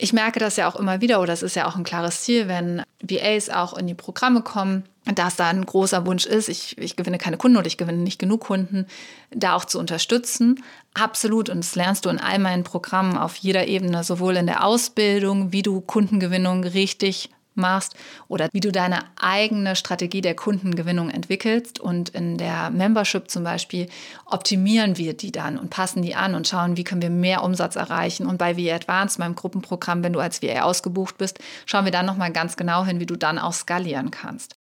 ich 0.02 0.12
merke 0.12 0.40
das 0.40 0.56
ja 0.56 0.68
auch 0.68 0.74
immer 0.74 1.00
wieder, 1.00 1.20
oder 1.20 1.32
es 1.32 1.44
ist 1.44 1.54
ja 1.54 1.68
auch 1.68 1.76
ein 1.76 1.84
klares 1.84 2.22
Ziel, 2.22 2.48
wenn 2.48 2.82
VAs 3.00 3.50
auch 3.50 3.78
in 3.78 3.86
die 3.86 3.94
Programme 3.94 4.42
kommen, 4.42 4.82
dass 5.04 5.36
da 5.36 5.48
ein 5.48 5.66
großer 5.66 6.06
Wunsch 6.06 6.26
ist, 6.26 6.48
ich, 6.48 6.78
ich 6.78 6.96
gewinne 6.96 7.18
keine 7.18 7.36
Kunden 7.36 7.56
oder 7.56 7.66
ich 7.66 7.76
gewinne 7.76 7.98
nicht 7.98 8.18
genug 8.18 8.42
Kunden, 8.42 8.86
da 9.30 9.54
auch 9.54 9.64
zu 9.64 9.78
unterstützen. 9.78 10.62
Absolut. 10.94 11.48
Und 11.48 11.58
das 11.58 11.74
lernst 11.74 12.04
du 12.04 12.10
in 12.10 12.20
all 12.20 12.38
meinen 12.38 12.62
Programmen 12.62 13.16
auf 13.16 13.36
jeder 13.36 13.66
Ebene, 13.66 14.04
sowohl 14.04 14.36
in 14.36 14.46
der 14.46 14.64
Ausbildung, 14.64 15.52
wie 15.52 15.62
du 15.62 15.80
Kundengewinnung 15.80 16.64
richtig 16.64 17.30
machst 17.54 17.94
oder 18.28 18.48
wie 18.52 18.60
du 18.60 18.72
deine 18.72 19.00
eigene 19.20 19.76
Strategie 19.76 20.20
der 20.20 20.34
Kundengewinnung 20.34 21.10
entwickelst. 21.10 21.80
Und 21.80 22.10
in 22.10 22.38
der 22.38 22.70
Membership 22.70 23.30
zum 23.30 23.44
Beispiel 23.44 23.88
optimieren 24.24 24.96
wir 24.98 25.14
die 25.14 25.32
dann 25.32 25.58
und 25.58 25.70
passen 25.70 26.02
die 26.02 26.14
an 26.14 26.34
und 26.34 26.48
schauen, 26.48 26.76
wie 26.76 26.84
können 26.84 27.02
wir 27.02 27.10
mehr 27.10 27.42
Umsatz 27.42 27.76
erreichen. 27.76 28.26
Und 28.26 28.38
bei 28.38 28.56
VA 28.56 28.76
Advanced, 28.76 29.18
meinem 29.18 29.34
Gruppenprogramm, 29.34 30.02
wenn 30.02 30.12
du 30.12 30.20
als 30.20 30.42
VA 30.42 30.62
ausgebucht 30.62 31.18
bist, 31.18 31.40
schauen 31.66 31.84
wir 31.84 31.92
dann 31.92 32.06
nochmal 32.06 32.32
ganz 32.32 32.56
genau 32.56 32.84
hin, 32.84 33.00
wie 33.00 33.06
du 33.06 33.16
dann 33.16 33.38
auch 33.38 33.52
skalieren 33.52 34.10
kannst. 34.10 34.61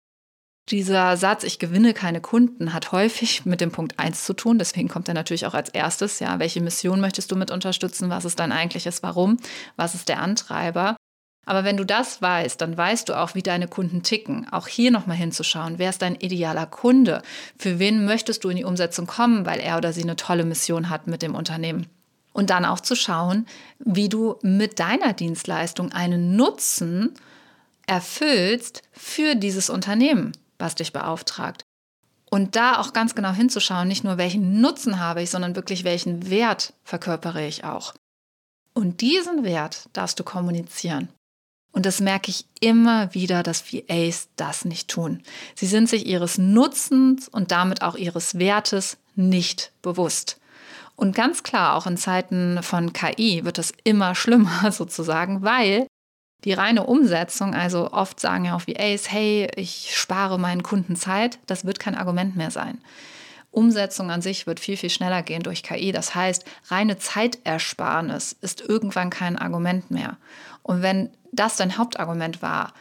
Dieser 0.68 1.18
Satz, 1.18 1.44
ich 1.44 1.58
gewinne 1.58 1.94
keine 1.94 2.22
Kunden, 2.22 2.74
hat 2.74 2.92
häufig 2.92 3.46
mit 3.46 3.60
dem 3.60 3.72
Punkt 3.72 3.98
1 3.98 4.26
zu 4.26 4.34
tun. 4.34 4.60
Deswegen 4.60 4.88
kommt 4.88 5.08
er 5.08 5.16
natürlich 5.16 5.48
auch 5.48 5.56
als 5.56 5.70
erstes. 5.70 6.20
Ja, 6.20 6.38
welche 6.38 6.62
Mission 6.62 7.02
möchtest 7.02 7.32
du 7.32 7.36
mit 7.36 7.50
unterstützen? 7.50 8.10
Was 8.10 8.26
ist 8.26 8.40
dein 8.40 8.52
eigentliches 8.52 9.02
Warum? 9.02 9.38
Was 9.78 9.96
ist 9.96 10.10
der 10.10 10.20
Antreiber? 10.22 10.96
Aber 11.50 11.64
wenn 11.64 11.78
du 11.78 11.84
das 11.84 12.22
weißt, 12.22 12.62
dann 12.62 12.78
weißt 12.78 13.10
du 13.10 13.20
auch, 13.20 13.34
wie 13.34 13.42
deine 13.42 13.68
Kunden 13.68 14.04
ticken. 14.04 14.48
Auch 14.52 14.68
hier 14.68 14.92
nochmal 14.92 15.18
hinzuschauen, 15.18 15.80
wer 15.80 15.90
ist 15.90 16.04
dein 16.04 16.14
idealer 16.14 16.68
Kunde? 16.68 17.24
Für 17.58 17.80
wen 17.80 18.06
möchtest 18.06 18.44
du 18.44 18.50
in 18.50 18.58
die 18.58 18.66
Umsetzung 18.66 19.08
kommen, 19.08 19.48
weil 19.48 19.60
er 19.60 19.78
oder 19.78 19.92
sie 19.92 20.04
eine 20.04 20.16
tolle 20.16 20.46
Mission 20.46 20.92
hat 20.92 21.08
mit 21.08 21.24
dem 21.24 21.34
Unternehmen? 21.34 21.88
Und 22.34 22.52
dann 22.52 22.66
auch 22.66 22.80
zu 22.80 22.96
schauen, 22.96 23.48
wie 23.80 24.10
du 24.10 24.36
mit 24.44 24.78
deiner 24.78 25.14
Dienstleistung 25.14 25.92
einen 25.92 26.36
Nutzen 26.36 27.16
erfüllst 27.88 28.84
für 28.92 29.34
dieses 29.34 29.72
Unternehmen, 29.72 30.34
was 30.60 30.76
dich 30.76 30.94
beauftragt. 30.94 31.64
Und 32.30 32.56
da 32.56 32.80
auch 32.80 32.94
ganz 32.94 33.16
genau 33.16 33.32
hinzuschauen, 33.32 33.88
nicht 33.88 34.04
nur 34.04 34.18
welchen 34.18 34.62
Nutzen 34.62 35.00
habe 35.00 35.24
ich, 35.24 35.32
sondern 35.32 35.56
wirklich 35.56 35.84
welchen 35.84 36.30
Wert 36.30 36.74
verkörpere 36.84 37.46
ich 37.46 37.64
auch. 37.64 37.96
Und 38.74 39.02
diesen 39.02 39.44
Wert 39.44 39.90
darfst 39.94 40.20
du 40.20 40.24
kommunizieren. 40.24 41.10
Und 41.72 41.86
das 41.86 42.00
merke 42.00 42.32
ich 42.32 42.46
immer 42.62 43.14
wieder, 43.14 43.44
dass 43.44 43.64
VAs 43.72 44.30
das 44.36 44.66
nicht 44.66 44.90
tun. 44.90 45.22
Sie 45.56 45.68
sind 45.68 45.90
sich 45.90 46.06
ihres 46.06 46.38
Nutzens 46.38 47.28
und 47.28 47.52
damit 47.52 47.82
auch 47.82 47.96
ihres 47.96 48.38
Wertes 48.38 48.98
nicht 49.16 49.72
bewusst. 49.82 50.40
Und 50.96 51.16
ganz 51.16 51.44
klar, 51.44 51.76
auch 51.76 51.88
in 51.88 51.98
Zeiten 51.98 52.62
von 52.62 52.92
KI 52.92 53.46
wird 53.46 53.58
es 53.58 53.72
immer 53.84 54.16
schlimmer 54.16 54.72
sozusagen, 54.72 55.42
weil 55.44 55.88
Die 56.46 56.54
reine 56.54 56.86
Umsetzung, 56.86 57.54
also 57.54 57.92
oft 57.92 58.20
sagen 58.20 58.46
ja 58.46 58.56
auch 58.56 58.68
VAs, 58.68 59.12
hey, 59.12 59.50
ich 59.56 59.92
spare 59.96 60.40
meinen 60.40 60.64
Kunden 60.64 60.96
Zeit, 60.96 61.40
das 61.48 61.66
wird 61.66 61.80
kein 61.80 61.96
Argument 61.96 62.36
mehr 62.36 62.52
sein. 62.52 62.80
Umsetzung 63.52 64.12
an 64.12 64.22
sich 64.22 64.48
wird 64.48 64.60
viel, 64.60 64.78
viel 64.78 64.90
schneller 64.90 65.24
gehen 65.24 65.44
durch 65.44 65.64
KI. 65.64 65.92
Das 65.92 66.14
heißt, 66.16 66.46
reine 66.68 66.98
Zeitersparnis 66.98 68.36
ist 68.42 68.62
irgendwann 68.62 69.10
kein 69.10 69.38
Argument 69.38 69.90
mehr. 69.92 70.18
Und 70.62 70.82
wenn 70.82 71.10
das 71.32 71.58
dein 71.58 71.78
Hauptargument 71.78 72.42
war, 72.42 72.74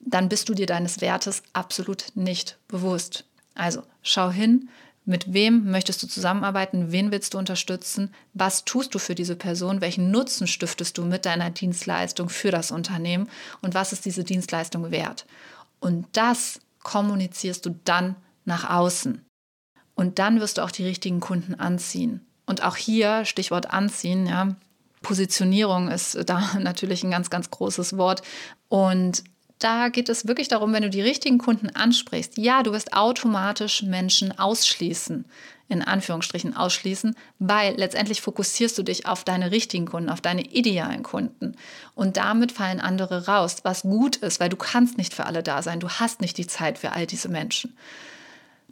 dann 0.00 0.28
bist 0.28 0.48
du 0.48 0.54
dir 0.54 0.66
deines 0.66 1.00
Wertes 1.00 1.42
absolut 1.52 2.06
nicht 2.14 2.58
bewusst. 2.68 3.24
Also 3.54 3.82
schau 4.02 4.30
hin, 4.30 4.68
mit 5.04 5.32
wem 5.32 5.70
möchtest 5.70 6.02
du 6.02 6.06
zusammenarbeiten, 6.06 6.92
wen 6.92 7.10
willst 7.10 7.34
du 7.34 7.38
unterstützen, 7.38 8.14
was 8.34 8.64
tust 8.64 8.94
du 8.94 8.98
für 8.98 9.14
diese 9.14 9.36
Person, 9.36 9.80
welchen 9.80 10.10
Nutzen 10.10 10.46
stiftest 10.46 10.98
du 10.98 11.04
mit 11.04 11.24
deiner 11.26 11.50
Dienstleistung 11.50 12.28
für 12.28 12.50
das 12.50 12.70
Unternehmen 12.70 13.28
und 13.62 13.74
was 13.74 13.92
ist 13.92 14.04
diese 14.04 14.24
Dienstleistung 14.24 14.90
wert. 14.90 15.26
Und 15.80 16.06
das 16.12 16.60
kommunizierst 16.82 17.64
du 17.66 17.78
dann 17.84 18.16
nach 18.44 18.68
außen. 18.68 19.24
Und 19.94 20.18
dann 20.18 20.40
wirst 20.40 20.58
du 20.58 20.62
auch 20.62 20.70
die 20.70 20.84
richtigen 20.84 21.20
Kunden 21.20 21.54
anziehen. 21.54 22.26
Und 22.46 22.62
auch 22.62 22.76
hier, 22.76 23.24
Stichwort 23.24 23.70
anziehen, 23.70 24.26
ja, 24.26 24.56
Positionierung 25.02 25.88
ist 25.88 26.18
da 26.28 26.54
natürlich 26.58 27.02
ein 27.04 27.10
ganz, 27.10 27.30
ganz 27.30 27.50
großes 27.50 27.96
Wort. 27.96 28.22
Und 28.68 29.24
da 29.60 29.88
geht 29.90 30.08
es 30.08 30.26
wirklich 30.26 30.48
darum, 30.48 30.72
wenn 30.72 30.82
du 30.82 30.90
die 30.90 31.02
richtigen 31.02 31.38
Kunden 31.38 31.70
ansprichst, 31.70 32.38
ja, 32.38 32.62
du 32.62 32.72
wirst 32.72 32.92
automatisch 32.92 33.82
Menschen 33.82 34.36
ausschließen, 34.36 35.26
in 35.68 35.82
Anführungsstrichen 35.82 36.56
ausschließen, 36.56 37.14
weil 37.38 37.76
letztendlich 37.76 38.22
fokussierst 38.22 38.76
du 38.76 38.82
dich 38.82 39.06
auf 39.06 39.22
deine 39.22 39.52
richtigen 39.52 39.86
Kunden, 39.86 40.08
auf 40.08 40.20
deine 40.20 40.42
idealen 40.42 41.02
Kunden. 41.02 41.54
Und 41.94 42.16
damit 42.16 42.52
fallen 42.52 42.80
andere 42.80 43.26
raus, 43.26 43.58
was 43.62 43.82
gut 43.82 44.16
ist, 44.16 44.40
weil 44.40 44.48
du 44.48 44.56
kannst 44.56 44.98
nicht 44.98 45.14
für 45.14 45.26
alle 45.26 45.42
da 45.42 45.62
sein, 45.62 45.78
du 45.78 45.88
hast 45.88 46.20
nicht 46.20 46.38
die 46.38 46.46
Zeit 46.46 46.78
für 46.78 46.92
all 46.92 47.06
diese 47.06 47.28
Menschen. 47.28 47.76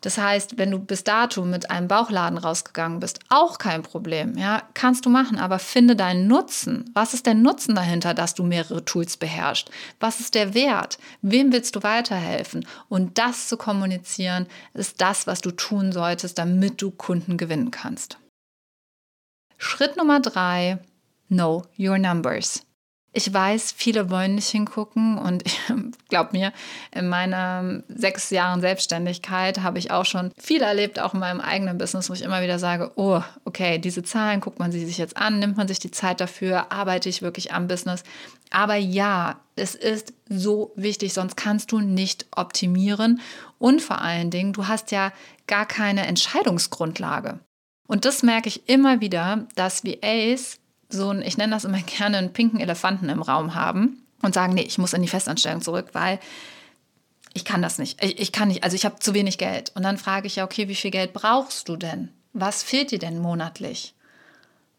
Das 0.00 0.18
heißt, 0.18 0.58
wenn 0.58 0.70
du 0.70 0.78
bis 0.78 1.04
dato 1.04 1.44
mit 1.44 1.70
einem 1.70 1.88
Bauchladen 1.88 2.38
rausgegangen 2.38 3.00
bist, 3.00 3.20
auch 3.28 3.58
kein 3.58 3.82
Problem. 3.82 4.36
Ja, 4.36 4.62
kannst 4.74 5.06
du 5.06 5.10
machen, 5.10 5.38
aber 5.38 5.58
finde 5.58 5.96
deinen 5.96 6.26
Nutzen. 6.26 6.90
Was 6.94 7.14
ist 7.14 7.26
der 7.26 7.34
Nutzen 7.34 7.74
dahinter, 7.74 8.14
dass 8.14 8.34
du 8.34 8.44
mehrere 8.44 8.84
Tools 8.84 9.16
beherrschst? 9.16 9.70
Was 10.00 10.20
ist 10.20 10.34
der 10.34 10.54
Wert? 10.54 10.98
Wem 11.22 11.52
willst 11.52 11.76
du 11.76 11.82
weiterhelfen? 11.82 12.66
Und 12.88 13.18
das 13.18 13.48
zu 13.48 13.56
kommunizieren, 13.56 14.46
ist 14.74 15.00
das, 15.00 15.26
was 15.26 15.40
du 15.40 15.50
tun 15.50 15.92
solltest, 15.92 16.38
damit 16.38 16.80
du 16.80 16.90
Kunden 16.90 17.36
gewinnen 17.36 17.70
kannst. 17.70 18.18
Schritt 19.56 19.96
Nummer 19.96 20.20
drei, 20.20 20.78
know 21.28 21.64
your 21.78 21.98
numbers. 21.98 22.62
Ich 23.18 23.34
weiß, 23.34 23.74
viele 23.76 24.10
wollen 24.10 24.36
nicht 24.36 24.48
hingucken 24.48 25.18
und 25.18 25.42
glaub 26.08 26.32
mir, 26.32 26.52
in 26.92 27.08
meiner 27.08 27.82
sechs 27.88 28.30
Jahren 28.30 28.60
Selbstständigkeit 28.60 29.60
habe 29.60 29.80
ich 29.80 29.90
auch 29.90 30.04
schon 30.04 30.30
viel 30.38 30.62
erlebt, 30.62 31.00
auch 31.00 31.14
in 31.14 31.18
meinem 31.18 31.40
eigenen 31.40 31.78
Business, 31.78 32.08
wo 32.08 32.14
ich 32.14 32.22
immer 32.22 32.42
wieder 32.42 32.60
sage, 32.60 32.92
oh, 32.94 33.20
okay, 33.44 33.80
diese 33.80 34.04
Zahlen, 34.04 34.40
guckt 34.40 34.60
man 34.60 34.70
sie 34.70 34.86
sich 34.86 34.98
jetzt 34.98 35.16
an, 35.16 35.40
nimmt 35.40 35.56
man 35.56 35.66
sich 35.66 35.80
die 35.80 35.90
Zeit 35.90 36.20
dafür, 36.20 36.70
arbeite 36.70 37.08
ich 37.08 37.20
wirklich 37.20 37.52
am 37.52 37.66
Business. 37.66 38.04
Aber 38.52 38.76
ja, 38.76 39.40
es 39.56 39.74
ist 39.74 40.12
so 40.28 40.70
wichtig, 40.76 41.12
sonst 41.12 41.36
kannst 41.36 41.72
du 41.72 41.80
nicht 41.80 42.26
optimieren 42.30 43.20
und 43.58 43.82
vor 43.82 44.00
allen 44.00 44.30
Dingen, 44.30 44.52
du 44.52 44.68
hast 44.68 44.92
ja 44.92 45.12
gar 45.48 45.66
keine 45.66 46.06
Entscheidungsgrundlage. 46.06 47.40
Und 47.88 48.04
das 48.04 48.22
merke 48.22 48.48
ich 48.48 48.68
immer 48.68 49.00
wieder, 49.00 49.48
dass 49.56 49.82
VAs 49.82 50.60
so 50.88 51.10
ein, 51.10 51.22
ich 51.22 51.36
nenne 51.36 51.52
das 51.52 51.64
immer 51.64 51.80
gerne, 51.98 52.18
einen 52.18 52.32
pinken 52.32 52.60
Elefanten 52.60 53.08
im 53.08 53.22
Raum 53.22 53.54
haben 53.54 54.02
und 54.22 54.34
sagen, 54.34 54.54
nee, 54.54 54.62
ich 54.62 54.78
muss 54.78 54.92
in 54.92 55.02
die 55.02 55.08
Festanstellung 55.08 55.62
zurück, 55.62 55.90
weil 55.92 56.18
ich 57.34 57.44
kann 57.44 57.62
das 57.62 57.78
nicht. 57.78 58.02
Ich, 58.02 58.18
ich 58.18 58.32
kann 58.32 58.48
nicht, 58.48 58.64
also 58.64 58.74
ich 58.74 58.84
habe 58.84 58.98
zu 58.98 59.14
wenig 59.14 59.38
Geld. 59.38 59.72
Und 59.74 59.82
dann 59.82 59.98
frage 59.98 60.26
ich 60.26 60.36
ja, 60.36 60.44
okay, 60.44 60.68
wie 60.68 60.74
viel 60.74 60.90
Geld 60.90 61.12
brauchst 61.12 61.68
du 61.68 61.76
denn? 61.76 62.10
Was 62.32 62.62
fehlt 62.62 62.90
dir 62.90 62.98
denn 62.98 63.18
monatlich? 63.18 63.94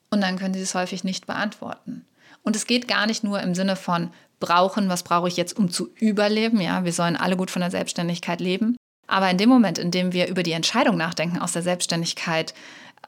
Und 0.10 0.22
dann 0.22 0.38
können 0.38 0.54
sie 0.54 0.62
es 0.62 0.76
häufig 0.76 1.04
nicht 1.04 1.28
beantworten. 1.28 2.06
Und 2.44 2.56
es 2.56 2.66
geht 2.66 2.88
gar 2.88 3.06
nicht 3.06 3.24
nur 3.24 3.42
im 3.42 3.54
Sinne 3.54 3.76
von 3.76 4.12
brauchen, 4.40 4.90
was 4.90 5.04
brauche 5.04 5.28
ich 5.28 5.38
jetzt, 5.38 5.58
um 5.58 5.70
zu 5.70 5.90
überleben. 5.96 6.62
Ja, 6.62 6.84
wir 6.86 6.94
sollen 6.94 7.18
alle 7.18 7.38
gut 7.38 7.52
von 7.52 7.62
der 7.62 7.72
Selbstständigkeit 7.72 8.40
leben. 8.40 8.76
Aber 9.08 9.30
in 9.30 9.38
dem 9.38 9.50
Moment, 9.50 9.78
in 9.78 9.92
dem 9.92 10.14
wir 10.14 10.28
über 10.28 10.44
die 10.44 10.52
Entscheidung 10.52 10.96
nachdenken, 10.96 11.40
aus 11.40 11.52
der 11.52 11.64
Selbstständigkeit 11.64 12.54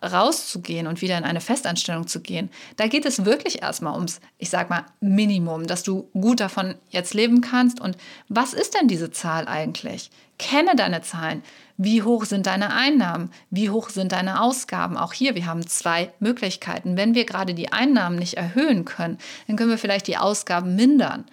rauszugehen 0.03 0.88
und 0.88 1.01
wieder 1.01 1.17
in 1.17 1.24
eine 1.24 1.41
Festanstellung 1.41 2.07
zu 2.07 2.21
gehen, 2.21 2.50
da 2.75 2.88
geht 2.88 3.05
es 3.05 3.25
wirklich 3.25 3.62
erstmal 3.62 3.93
ums, 3.93 4.19
ich 4.38 4.50
sag 4.50 4.69
mal, 4.69 4.86
Minimum, 5.00 5.67
dass 5.67 5.83
du 5.83 6.10
gut 6.13 6.39
davon 6.39 6.75
jetzt 6.89 7.13
leben 7.13 7.41
kannst. 7.41 7.79
Und 7.79 7.98
was 8.27 8.53
ist 8.53 8.75
denn 8.75 8.88
diese 8.88 9.12
Zahl 9.12 9.48
eigentlich? 9.48 10.10
Kenne 10.39 10.75
deine 10.75 11.01
Zahlen. 11.01 11.43
Wie 11.77 12.01
hoch 12.01 12.25
sind 12.25 12.48
deine 12.48 12.74
Einnahmen? 12.74 13.31
Wie 13.51 13.69
hoch 13.69 13.89
sind 13.89 14.12
deine 14.12 14.41
Ausgaben? 14.41 14.98
Auch 14.98 15.13
hier, 15.13 15.36
wir 15.36 15.45
haben 15.45 15.65
zwei 15.67 16.12
Möglichkeiten. 16.19 16.98
Wenn 16.98 17.13
wir 17.13 17.25
gerade 17.25 17.53
die 17.53 17.71
Einnahmen 17.71 18.17
nicht 18.17 18.36
erhöhen 18.36 18.86
können, 18.86 19.19
dann 19.48 19.55
können 19.55 19.69
wir 19.69 19.77
vielleicht 19.77 20.07
die 20.07 20.17
Ausgaben 20.17 20.75
mindern. 20.75 21.25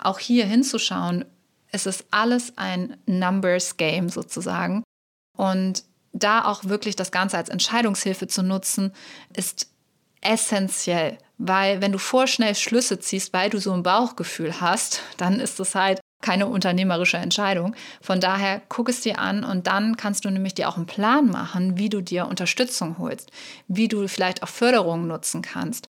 Auch 0.00 0.18
hier 0.18 0.46
hinzuschauen, 0.46 1.24
es 1.70 1.86
ist 1.86 2.06
alles 2.10 2.54
ein 2.56 2.96
Numbers 3.06 3.76
Game 3.76 4.08
sozusagen. 4.08 4.82
Und 5.36 5.84
da 6.18 6.44
auch 6.44 6.64
wirklich 6.64 6.96
das 6.96 7.12
Ganze 7.12 7.36
als 7.36 7.48
Entscheidungshilfe 7.48 8.26
zu 8.26 8.42
nutzen, 8.42 8.92
ist 9.34 9.68
essentiell. 10.20 11.18
Weil 11.38 11.80
wenn 11.80 11.92
du 11.92 11.98
vorschnell 11.98 12.54
Schlüsse 12.54 12.98
ziehst, 12.98 13.32
weil 13.32 13.50
du 13.50 13.58
so 13.58 13.72
ein 13.72 13.82
Bauchgefühl 13.82 14.60
hast, 14.60 15.02
dann 15.18 15.38
ist 15.38 15.60
es 15.60 15.74
halt 15.74 16.00
keine 16.22 16.46
unternehmerische 16.46 17.18
Entscheidung. 17.18 17.76
Von 18.00 18.20
daher 18.20 18.62
guck 18.68 18.88
es 18.88 19.02
dir 19.02 19.18
an 19.18 19.44
und 19.44 19.66
dann 19.66 19.96
kannst 19.96 20.24
du 20.24 20.30
nämlich 20.30 20.54
dir 20.54 20.68
auch 20.68 20.76
einen 20.76 20.86
Plan 20.86 21.26
machen, 21.26 21.76
wie 21.76 21.90
du 21.90 22.00
dir 22.00 22.26
Unterstützung 22.26 22.96
holst, 22.98 23.30
wie 23.68 23.88
du 23.88 24.08
vielleicht 24.08 24.42
auch 24.42 24.48
Förderungen 24.48 25.06
nutzen 25.06 25.42
kannst. 25.42 25.86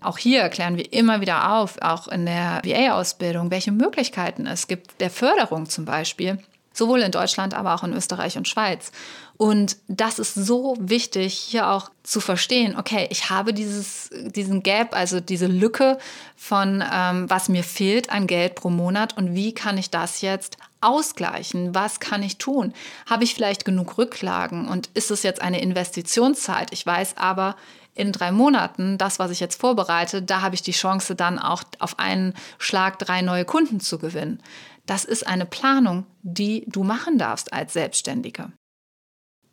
Auch 0.00 0.18
hier 0.18 0.48
klären 0.48 0.76
wir 0.76 0.92
immer 0.92 1.20
wieder 1.20 1.52
auf, 1.52 1.80
auch 1.80 2.08
in 2.08 2.26
der 2.26 2.60
VA-Ausbildung, 2.64 3.50
welche 3.50 3.72
Möglichkeiten 3.72 4.46
es 4.46 4.66
gibt 4.66 5.00
der 5.00 5.10
Förderung 5.10 5.68
zum 5.68 5.84
Beispiel 5.84 6.38
sowohl 6.78 7.02
in 7.02 7.12
Deutschland, 7.12 7.54
aber 7.54 7.74
auch 7.74 7.84
in 7.84 7.92
Österreich 7.92 8.38
und 8.38 8.48
Schweiz. 8.48 8.92
Und 9.36 9.76
das 9.86 10.18
ist 10.18 10.34
so 10.34 10.76
wichtig, 10.80 11.34
hier 11.34 11.70
auch 11.70 11.90
zu 12.02 12.20
verstehen, 12.20 12.76
okay, 12.76 13.06
ich 13.10 13.30
habe 13.30 13.54
dieses, 13.54 14.10
diesen 14.12 14.62
Gap, 14.62 14.96
also 14.96 15.20
diese 15.20 15.46
Lücke 15.46 15.98
von, 16.36 16.82
ähm, 16.92 17.30
was 17.30 17.48
mir 17.48 17.62
fehlt 17.62 18.10
an 18.10 18.26
Geld 18.26 18.56
pro 18.56 18.70
Monat 18.70 19.16
und 19.16 19.34
wie 19.34 19.52
kann 19.52 19.78
ich 19.78 19.90
das 19.90 20.22
jetzt 20.22 20.56
ausgleichen? 20.80 21.74
Was 21.74 22.00
kann 22.00 22.22
ich 22.22 22.38
tun? 22.38 22.72
Habe 23.08 23.24
ich 23.24 23.34
vielleicht 23.34 23.64
genug 23.64 23.98
Rücklagen 23.98 24.68
und 24.68 24.90
ist 24.94 25.10
es 25.10 25.22
jetzt 25.22 25.40
eine 25.40 25.60
Investitionszeit? 25.60 26.72
Ich 26.72 26.84
weiß 26.84 27.16
aber, 27.16 27.56
in 27.98 28.12
drei 28.12 28.30
Monaten, 28.30 28.96
das, 28.96 29.18
was 29.18 29.32
ich 29.32 29.40
jetzt 29.40 29.60
vorbereite, 29.60 30.22
da 30.22 30.40
habe 30.40 30.54
ich 30.54 30.62
die 30.62 30.72
Chance, 30.72 31.16
dann 31.16 31.38
auch 31.38 31.64
auf 31.80 31.98
einen 31.98 32.34
Schlag 32.58 32.98
drei 33.00 33.22
neue 33.22 33.44
Kunden 33.44 33.80
zu 33.80 33.98
gewinnen. 33.98 34.40
Das 34.88 35.04
ist 35.04 35.26
eine 35.26 35.44
Planung, 35.44 36.06
die 36.22 36.64
du 36.66 36.82
machen 36.82 37.18
darfst 37.18 37.52
als 37.52 37.74
Selbstständige. 37.74 38.52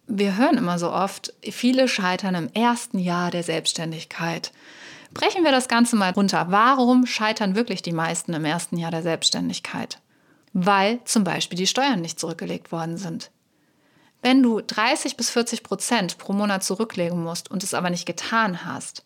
Wir 0.08 0.38
hören 0.38 0.58
immer 0.58 0.80
so 0.80 0.89
oft, 0.89 1.34
viele 1.44 1.89
scheitern 1.89 2.36
im 2.36 2.50
ersten 2.54 3.00
Jahr 3.00 3.32
der 3.32 3.44
Selbstständigkeit. 3.44 4.54
Brechen 5.13 5.44
wir 5.44 5.51
das 5.51 5.68
Ganze 5.68 5.98
mal 5.98 6.12
runter. 6.12 6.48
Warum 6.51 7.06
scheitern 7.06 7.54
wirklich 7.54 7.82
die 7.82 7.92
meisten 7.92 8.34
im 8.34 8.46
ersten 8.46 8.77
Jahr 8.77 8.92
der 8.92 9.04
Selbstständigkeit? 9.04 10.00
Weil 10.54 11.04
zum 11.04 11.25
Beispiel 11.25 11.58
die 11.58 11.68
Steuern 11.68 12.00
nicht 12.00 12.18
zurückgelegt 12.18 12.72
worden 12.72 12.96
sind. 12.96 13.30
Wenn 14.22 14.42
du 14.42 14.62
30 14.62 15.18
bis 15.18 15.32
40 15.32 15.63
Prozent 15.63 16.18
pro 16.18 16.32
Monat 16.32 16.63
zurücklegen 16.63 17.22
musst 17.22 17.51
und 17.51 17.62
es 17.62 17.74
aber 17.74 17.89
nicht 17.89 18.06
getan 18.06 18.63
hast, 18.63 19.04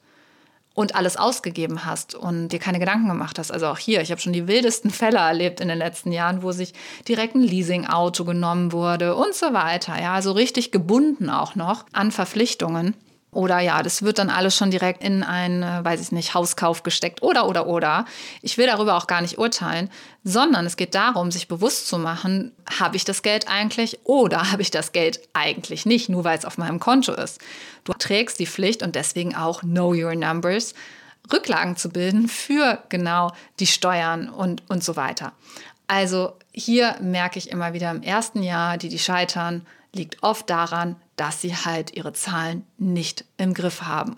und 0.79 0.95
alles 0.95 1.17
ausgegeben 1.17 1.83
hast 1.83 2.15
und 2.15 2.53
dir 2.53 2.59
keine 2.59 2.79
Gedanken 2.79 3.09
gemacht 3.09 3.38
hast. 3.38 3.51
Also 3.51 3.67
auch 3.67 3.77
hier, 3.77 4.00
ich 4.00 4.12
habe 4.12 4.21
schon 4.21 4.31
die 4.31 4.48
wildesten 4.48 4.91
Fälle 4.91 5.17
erlebt 5.17 5.59
in 5.59 5.67
den 5.67 5.77
letzten 5.77 6.13
Jahren, 6.13 6.41
wo 6.41 6.53
sich 6.53 6.74
direkt 7.05 7.36
ein 7.36 7.41
Leasing-Auto 7.41 8.24
genommen 8.24 8.71
wurde 8.71 9.13
und 9.13 9.36
so 9.36 9.51
weiter. 9.51 10.01
Ja, 10.01 10.13
also 10.13 10.31
richtig 10.31 10.71
gebunden 10.71 11.29
auch 11.29 11.55
noch 11.55 11.83
an 11.91 12.13
Verpflichtungen. 12.13 12.93
Oder 13.31 13.59
ja, 13.59 13.83
das 13.83 14.01
wird 14.01 14.17
dann 14.17 14.31
alles 14.31 14.55
schon 14.55 14.71
direkt 14.71 15.03
in 15.03 15.21
einen, 15.21 15.62
äh, 15.62 15.86
weiß 15.86 16.01
ich 16.01 16.12
nicht, 16.12 16.33
Hauskauf 16.33 16.81
gesteckt 16.81 17.21
oder, 17.21 17.48
oder, 17.48 17.67
oder. 17.67 18.05
Ich 18.41 18.57
will 18.57 18.65
darüber 18.65 18.98
auch 18.98 19.05
gar 19.05 19.21
nicht 19.21 19.38
urteilen, 19.38 19.91
sondern 20.24 20.65
es 20.65 20.77
geht 20.77 20.95
darum, 20.95 21.29
sich 21.29 21.48
bewusst 21.48 21.88
zu 21.88 22.00
machen, 22.00 22.55
habe 22.79 22.95
ich 22.95 23.05
das 23.05 23.21
Geld 23.21 23.48
eigentlich 23.48 24.00
oder 24.03 24.51
habe 24.51 24.63
ich 24.63 24.71
das 24.71 24.93
Geld 24.93 25.19
eigentlich 25.33 25.86
nicht, 25.86 26.09
nur 26.09 26.24
weil 26.24 26.39
es 26.39 26.45
auf 26.45 26.57
meinem 26.57 26.79
Konto 26.79 27.13
ist. 27.13 27.39
Du 27.83 27.93
trägst 27.93 28.39
die 28.39 28.48
Pflicht 28.48 28.81
und 28.81 28.95
deswegen 28.95 29.36
auch 29.36 29.62
Know 29.62 29.93
Your 29.93 30.15
Numbers, 30.15 30.74
Rücklagen 31.31 31.77
zu 31.77 31.89
bilden 31.89 32.27
für 32.27 32.79
genau 32.89 33.31
die 33.59 33.67
Steuern 33.67 34.27
und, 34.29 34.63
und 34.69 34.83
so 34.83 34.95
weiter. 34.95 35.33
Also 35.86 36.33
hier 36.51 36.95
merke 37.00 37.38
ich 37.38 37.51
immer 37.51 37.74
wieder 37.74 37.91
im 37.91 38.01
ersten 38.01 38.41
Jahr, 38.41 38.77
die 38.77 38.89
die 38.89 39.00
scheitern, 39.00 39.65
liegt 39.93 40.21
oft 40.24 40.50
daran, 40.50 40.95
dass 41.19 41.41
sie 41.41 41.53
halt 41.53 41.95
ihre 41.95 42.13
Zahlen 42.13 42.65
nicht 42.77 43.25
im 43.38 43.53
Griff 43.53 43.81
haben. 43.81 44.15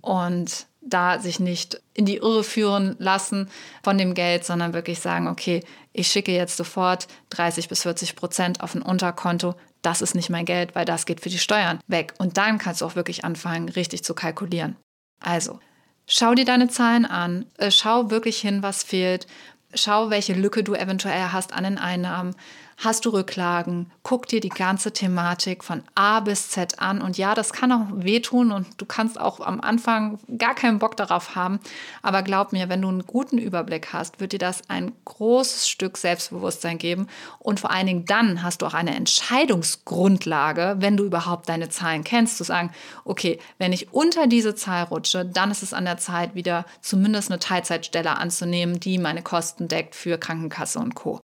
Und 0.00 0.66
da 0.80 1.18
sich 1.18 1.40
nicht 1.40 1.80
in 1.94 2.04
die 2.04 2.18
Irre 2.18 2.44
führen 2.44 2.94
lassen 2.98 3.48
von 3.82 3.98
dem 3.98 4.14
Geld, 4.14 4.44
sondern 4.44 4.74
wirklich 4.74 5.00
sagen, 5.00 5.26
okay, 5.26 5.64
ich 5.92 6.08
schicke 6.08 6.32
jetzt 6.32 6.56
sofort 6.56 7.08
30 7.30 7.68
bis 7.68 7.82
40 7.82 8.14
Prozent 8.14 8.60
auf 8.60 8.74
ein 8.74 8.82
Unterkonto. 8.82 9.54
Das 9.82 10.02
ist 10.02 10.14
nicht 10.14 10.30
mein 10.30 10.44
Geld, 10.44 10.74
weil 10.74 10.84
das 10.84 11.06
geht 11.06 11.20
für 11.20 11.30
die 11.30 11.38
Steuern 11.38 11.80
weg. 11.88 12.14
Und 12.18 12.36
dann 12.36 12.58
kannst 12.58 12.82
du 12.82 12.84
auch 12.84 12.96
wirklich 12.96 13.24
anfangen, 13.24 13.68
richtig 13.70 14.04
zu 14.04 14.14
kalkulieren. 14.14 14.76
Also, 15.20 15.58
schau 16.06 16.34
dir 16.34 16.44
deine 16.44 16.68
Zahlen 16.68 17.06
an, 17.06 17.46
äh, 17.56 17.70
schau 17.70 18.10
wirklich 18.10 18.38
hin, 18.38 18.62
was 18.62 18.82
fehlt, 18.82 19.26
schau, 19.74 20.10
welche 20.10 20.34
Lücke 20.34 20.62
du 20.62 20.74
eventuell 20.74 21.32
hast 21.32 21.52
an 21.52 21.64
den 21.64 21.78
Einnahmen. 21.78 22.36
Hast 22.76 23.04
du 23.04 23.10
Rücklagen? 23.10 23.90
Guck 24.02 24.26
dir 24.26 24.40
die 24.40 24.48
ganze 24.48 24.92
Thematik 24.92 25.62
von 25.62 25.82
A 25.94 26.20
bis 26.20 26.50
Z 26.50 26.80
an. 26.80 27.00
Und 27.00 27.16
ja, 27.16 27.34
das 27.34 27.52
kann 27.52 27.72
auch 27.72 27.86
wehtun 27.92 28.52
und 28.52 28.66
du 28.78 28.84
kannst 28.84 29.18
auch 29.18 29.40
am 29.40 29.60
Anfang 29.60 30.18
gar 30.38 30.54
keinen 30.54 30.78
Bock 30.78 30.96
darauf 30.96 31.36
haben. 31.36 31.60
Aber 32.02 32.22
glaub 32.22 32.52
mir, 32.52 32.68
wenn 32.68 32.82
du 32.82 32.88
einen 32.88 33.06
guten 33.06 33.38
Überblick 33.38 33.92
hast, 33.92 34.20
wird 34.20 34.32
dir 34.32 34.38
das 34.38 34.68
ein 34.68 34.92
großes 35.04 35.68
Stück 35.68 35.96
Selbstbewusstsein 35.96 36.78
geben. 36.78 37.06
Und 37.38 37.60
vor 37.60 37.70
allen 37.70 37.86
Dingen 37.86 38.04
dann 38.06 38.42
hast 38.42 38.62
du 38.62 38.66
auch 38.66 38.74
eine 38.74 38.94
Entscheidungsgrundlage, 38.94 40.76
wenn 40.78 40.96
du 40.96 41.04
überhaupt 41.04 41.48
deine 41.48 41.68
Zahlen 41.68 42.04
kennst, 42.04 42.38
zu 42.38 42.44
sagen, 42.44 42.72
okay, 43.04 43.38
wenn 43.58 43.72
ich 43.72 43.92
unter 43.92 44.26
diese 44.26 44.54
Zahl 44.54 44.84
rutsche, 44.84 45.24
dann 45.24 45.50
ist 45.50 45.62
es 45.62 45.72
an 45.72 45.84
der 45.84 45.98
Zeit, 45.98 46.34
wieder 46.34 46.64
zumindest 46.80 47.30
eine 47.30 47.38
Teilzeitstelle 47.38 48.16
anzunehmen, 48.18 48.80
die 48.80 48.98
meine 48.98 49.22
Kosten 49.22 49.68
deckt 49.68 49.94
für 49.94 50.18
Krankenkasse 50.18 50.78
und 50.78 50.94
Co. 50.94 51.20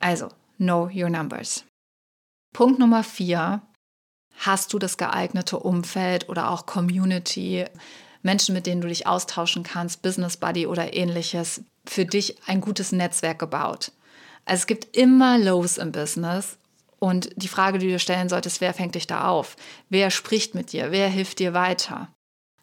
Also, 0.00 0.28
Know 0.58 0.90
Your 0.92 1.08
Numbers. 1.08 1.64
Punkt 2.52 2.80
Nummer 2.80 3.04
vier. 3.04 3.62
Hast 4.38 4.72
du 4.72 4.80
das 4.80 4.96
geeignete 4.96 5.58
Umfeld 5.58 6.28
oder 6.28 6.50
auch 6.50 6.66
Community, 6.66 7.64
Menschen, 8.22 8.54
mit 8.54 8.66
denen 8.66 8.80
du 8.80 8.88
dich 8.88 9.06
austauschen 9.06 9.62
kannst, 9.62 10.02
Business 10.02 10.36
Buddy 10.36 10.66
oder 10.66 10.94
ähnliches, 10.94 11.62
für 11.86 12.04
dich 12.04 12.36
ein 12.48 12.60
gutes 12.60 12.90
Netzwerk 12.90 13.38
gebaut? 13.38 13.92
Also 14.44 14.62
es 14.62 14.66
gibt 14.66 14.96
immer 14.96 15.38
Lows 15.38 15.78
im 15.78 15.92
Business 15.92 16.58
und 16.98 17.30
die 17.36 17.48
Frage, 17.48 17.78
die 17.78 17.86
du 17.86 17.92
dir 17.92 17.98
stellen 18.00 18.28
solltest, 18.28 18.60
wer 18.60 18.74
fängt 18.74 18.96
dich 18.96 19.06
da 19.06 19.28
auf? 19.28 19.56
Wer 19.88 20.10
spricht 20.10 20.56
mit 20.56 20.72
dir? 20.72 20.90
Wer 20.90 21.08
hilft 21.08 21.38
dir 21.38 21.54
weiter? 21.54 22.08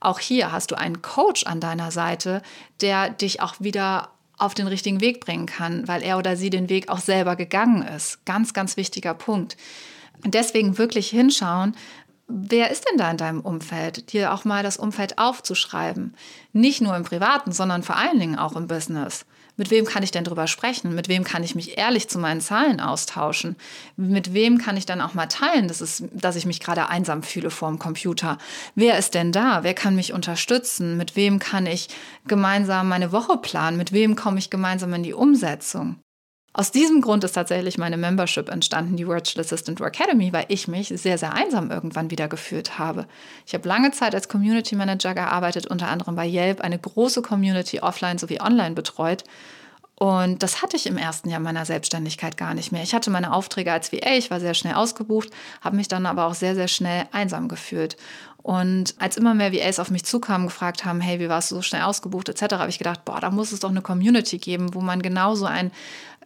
Auch 0.01 0.19
hier 0.19 0.51
hast 0.51 0.71
du 0.71 0.75
einen 0.75 1.01
Coach 1.01 1.45
an 1.45 1.61
deiner 1.61 1.91
Seite, 1.91 2.41
der 2.81 3.09
dich 3.09 3.41
auch 3.41 3.55
wieder 3.59 4.14
auf 4.37 4.53
den 4.53 4.67
richtigen 4.67 5.01
Weg 5.01 5.19
bringen 5.19 5.45
kann, 5.45 5.87
weil 5.87 6.03
er 6.03 6.17
oder 6.17 6.35
sie 6.35 6.49
den 6.49 6.69
Weg 6.69 6.89
auch 6.89 6.99
selber 6.99 7.35
gegangen 7.35 7.81
ist. 7.83 8.25
Ganz, 8.25 8.53
ganz 8.53 8.77
wichtiger 8.77 9.13
Punkt. 9.13 9.57
Und 10.23 10.33
deswegen 10.33 10.77
wirklich 10.77 11.09
hinschauen, 11.09 11.75
wer 12.27 12.71
ist 12.71 12.85
denn 12.89 12.97
da 12.97 13.11
in 13.11 13.17
deinem 13.17 13.41
Umfeld? 13.41 14.11
Dir 14.13 14.33
auch 14.33 14.45
mal 14.45 14.63
das 14.63 14.77
Umfeld 14.77 15.17
aufzuschreiben. 15.17 16.15
Nicht 16.53 16.81
nur 16.81 16.95
im 16.95 17.03
Privaten, 17.03 17.51
sondern 17.51 17.83
vor 17.83 17.97
allen 17.97 18.19
Dingen 18.19 18.37
auch 18.37 18.55
im 18.55 18.67
Business. 18.67 19.25
Mit 19.57 19.71
wem 19.71 19.85
kann 19.85 20.03
ich 20.03 20.11
denn 20.11 20.23
drüber 20.23 20.47
sprechen? 20.47 20.93
Mit 20.95 21.07
wem 21.07 21.23
kann 21.23 21.43
ich 21.43 21.55
mich 21.55 21.77
ehrlich 21.77 22.09
zu 22.09 22.19
meinen 22.19 22.41
Zahlen 22.41 22.79
austauschen? 22.79 23.55
Mit 23.95 24.33
wem 24.33 24.57
kann 24.57 24.75
ich 24.75 24.85
dann 24.85 25.01
auch 25.01 25.13
mal 25.13 25.27
teilen, 25.27 25.67
dass, 25.67 25.81
es, 25.81 26.03
dass 26.11 26.35
ich 26.35 26.45
mich 26.45 26.59
gerade 26.59 26.89
einsam 26.89 27.23
fühle 27.23 27.49
vor 27.49 27.69
dem 27.69 27.79
Computer? 27.79 28.37
Wer 28.75 28.97
ist 28.97 29.13
denn 29.13 29.31
da? 29.31 29.63
Wer 29.63 29.73
kann 29.73 29.95
mich 29.95 30.13
unterstützen? 30.13 30.97
Mit 30.97 31.15
wem 31.15 31.39
kann 31.39 31.65
ich 31.65 31.87
gemeinsam 32.27 32.89
meine 32.89 33.11
Woche 33.11 33.37
planen? 33.37 33.77
Mit 33.77 33.93
wem 33.93 34.15
komme 34.15 34.39
ich 34.39 34.49
gemeinsam 34.49 34.93
in 34.93 35.03
die 35.03 35.13
Umsetzung? 35.13 35.99
Aus 36.57 36.71
diesem 36.71 37.01
Grund 37.01 37.21
ist 37.25 37.33
tatsächlich 37.33 37.77
meine 37.77 37.97
Membership 37.97 38.47
entstanden, 38.47 38.95
die 38.95 39.05
Virtual 39.05 39.43
Assistant 39.43 39.81
Academy, 39.81 40.31
weil 40.31 40.45
ich 40.47 40.69
mich 40.69 40.87
sehr, 40.87 41.17
sehr 41.17 41.33
einsam 41.33 41.69
irgendwann 41.69 42.11
wieder 42.11 42.29
gefühlt 42.29 42.79
habe. 42.79 43.07
Ich 43.45 43.53
habe 43.53 43.67
lange 43.67 43.91
Zeit 43.91 44.15
als 44.15 44.29
Community 44.29 44.73
Manager 44.77 45.13
gearbeitet, 45.13 45.67
unter 45.67 45.89
anderem 45.89 46.15
bei 46.15 46.25
Yelp, 46.25 46.61
eine 46.61 46.79
große 46.79 47.21
Community 47.21 47.81
offline 47.81 48.17
sowie 48.17 48.39
online 48.39 48.73
betreut. 48.73 49.25
Und 49.95 50.43
das 50.43 50.61
hatte 50.61 50.77
ich 50.77 50.87
im 50.87 50.97
ersten 50.97 51.29
Jahr 51.29 51.41
meiner 51.41 51.65
Selbstständigkeit 51.65 52.37
gar 52.37 52.53
nicht 52.53 52.71
mehr. 52.71 52.83
Ich 52.83 52.95
hatte 52.95 53.09
meine 53.09 53.33
Aufträge 53.33 53.73
als 53.73 53.91
VA, 53.91 54.15
ich 54.15 54.31
war 54.31 54.39
sehr 54.39 54.53
schnell 54.53 54.75
ausgebucht, 54.75 55.31
habe 55.59 55.75
mich 55.75 55.89
dann 55.89 56.05
aber 56.05 56.25
auch 56.25 56.35
sehr, 56.35 56.55
sehr 56.55 56.69
schnell 56.69 57.05
einsam 57.11 57.49
gefühlt. 57.49 57.97
Und 58.45 58.93
als 58.99 59.17
immer 59.17 59.33
mehr 59.33 59.51
VAs 59.51 59.79
auf 59.79 59.89
mich 59.89 60.05
zukamen, 60.05 60.45
gefragt 60.45 60.85
haben, 60.85 61.01
hey, 61.01 61.19
wie 61.19 61.29
warst 61.29 61.49
du 61.49 61.55
so 61.55 61.61
schnell 61.63 61.81
ausgebucht, 61.81 62.29
etc., 62.29 62.53
habe 62.57 62.69
ich 62.69 62.77
gedacht, 62.77 63.03
boah, 63.03 63.19
da 63.19 63.31
muss 63.31 63.51
es 63.51 63.61
doch 63.61 63.71
eine 63.71 63.81
Community 63.81 64.37
geben, 64.37 64.75
wo 64.75 64.81
man 64.81 65.01
genauso 65.01 65.45
ein 65.45 65.71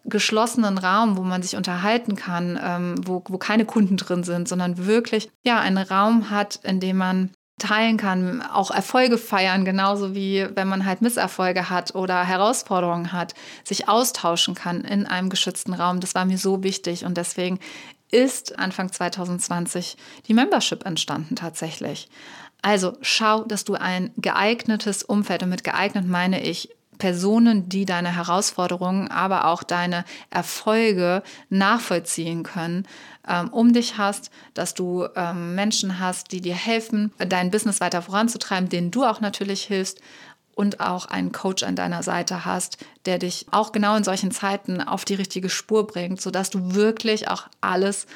geschlossenen 0.05 0.77
Raum, 0.77 1.17
wo 1.17 1.21
man 1.21 1.41
sich 1.41 1.55
unterhalten 1.55 2.15
kann, 2.15 2.59
ähm, 2.61 2.95
wo, 3.05 3.23
wo 3.27 3.37
keine 3.37 3.65
Kunden 3.65 3.97
drin 3.97 4.23
sind, 4.23 4.47
sondern 4.47 4.85
wirklich 4.85 5.29
ja 5.43 5.59
einen 5.59 5.77
Raum 5.77 6.29
hat, 6.29 6.59
in 6.63 6.79
dem 6.79 6.97
man 6.97 7.31
teilen 7.59 7.97
kann, 7.97 8.41
auch 8.41 8.71
Erfolge 8.71 9.17
feiern, 9.17 9.65
genauso 9.65 10.15
wie 10.15 10.47
wenn 10.55 10.67
man 10.67 10.85
halt 10.85 11.01
Misserfolge 11.01 11.69
hat 11.69 11.93
oder 11.93 12.23
Herausforderungen 12.23 13.11
hat, 13.11 13.35
sich 13.63 13.87
austauschen 13.89 14.55
kann 14.55 14.81
in 14.81 15.05
einem 15.05 15.29
geschützten 15.29 15.73
Raum. 15.73 15.99
Das 15.99 16.15
war 16.15 16.25
mir 16.25 16.37
so 16.37 16.63
wichtig 16.63 17.05
und 17.05 17.17
deswegen 17.17 17.59
ist 18.11 18.57
Anfang 18.57 18.91
2020 18.91 19.97
die 20.27 20.33
Membership 20.33 20.85
entstanden 20.85 21.35
tatsächlich. 21.35 22.09
Also 22.61 22.97
schau, 23.01 23.43
dass 23.43 23.63
du 23.63 23.75
ein 23.75 24.11
geeignetes 24.17 25.03
Umfeld, 25.03 25.43
und 25.43 25.49
mit 25.49 25.63
geeignet 25.63 26.07
meine 26.07 26.41
ich 26.41 26.69
Personen, 26.99 27.69
die 27.69 27.85
deine 27.85 28.15
Herausforderungen, 28.15 29.07
aber 29.07 29.45
auch 29.45 29.63
deine 29.63 30.05
Erfolge 30.29 31.23
nachvollziehen 31.49 32.43
können, 32.43 32.85
ähm, 33.27 33.49
um 33.49 33.73
dich 33.73 33.97
hast, 33.97 34.29
dass 34.53 34.75
du 34.75 35.07
ähm, 35.15 35.55
Menschen 35.55 35.99
hast, 35.99 36.31
die 36.31 36.41
dir 36.41 36.53
helfen, 36.53 37.11
dein 37.17 37.49
Business 37.49 37.81
weiter 37.81 38.03
voranzutreiben, 38.03 38.69
denen 38.69 38.91
du 38.91 39.05
auch 39.05 39.21
natürlich 39.21 39.63
hilfst 39.63 39.99
und 40.53 40.81
auch 40.81 41.05
einen 41.05 41.31
Coach 41.31 41.63
an 41.63 41.77
deiner 41.77 42.03
Seite 42.03 42.43
hast, 42.43 42.77
der 43.05 43.17
dich 43.17 43.47
auch 43.49 43.71
genau 43.71 43.95
in 43.95 44.03
solchen 44.03 44.31
Zeiten 44.31 44.81
auf 44.81 45.05
die 45.05 45.15
richtige 45.15 45.49
Spur 45.49 45.87
bringt, 45.87 46.21
sodass 46.21 46.49
du 46.49 46.75
wirklich 46.75 47.29
auch 47.29 47.47
alles 47.61 48.07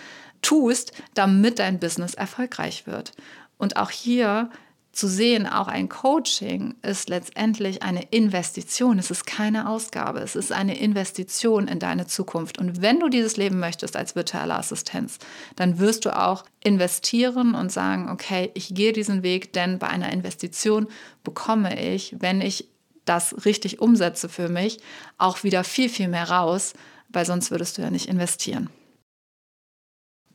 tust, 0.42 0.92
damit 1.14 1.60
dein 1.60 1.80
Business 1.80 2.14
erfolgreich 2.16 2.86
wird. 2.86 3.14
Und 3.58 3.78
auch 3.78 3.92
hier 3.92 4.50
zu 4.94 5.08
sehen, 5.08 5.48
auch 5.48 5.68
ein 5.68 5.90
Coaching 5.90 6.76
ist 6.84 7.10
letztendlich 7.10 7.82
eine 7.82 8.04
Investition. 8.12 9.00
Es 9.00 9.10
ist 9.10 9.26
keine 9.26 9.68
Ausgabe. 9.68 10.20
Es 10.20 10.36
ist 10.36 10.52
eine 10.52 10.78
Investition 10.78 11.68
in 11.68 11.80
deine 11.80 12.06
Zukunft. 12.06 12.60
Und 12.60 12.84
wenn 12.84 13.00
du 13.00 13.10
dieses 13.10 13.36
Leben 13.36 13.60
möchtest 13.60 13.96
als 13.96 14.16
virtuelle 14.16 14.56
Assistenz, 14.56 15.18
dann 15.56 15.80
wirst 15.80 16.06
du 16.06 16.16
auch 16.16 16.46
investieren 16.64 17.56
und 17.56 17.72
sagen, 17.72 18.08
okay, 18.12 18.52
ich 18.54 18.76
gehe 18.76 18.94
diesen 18.94 19.24
Weg, 19.24 19.52
denn 19.54 19.80
bei 19.80 19.88
einer 19.88 20.14
Investition 20.14 20.88
bekomme 21.24 21.84
ich, 21.84 22.16
wenn 22.20 22.40
ich 22.40 22.70
das 23.04 23.46
richtig 23.46 23.82
umsetze 23.82 24.30
für 24.30 24.48
mich, 24.48 24.78
auch 25.18 25.44
wieder 25.44 25.64
viel, 25.64 25.90
viel 25.90 26.08
mehr 26.08 26.30
raus, 26.30 26.74
weil 27.10 27.26
sonst 27.26 27.50
würdest 27.50 27.80
du 27.80 27.82
ja 27.82 27.90
nicht 27.90 28.08
investieren. 28.08 28.70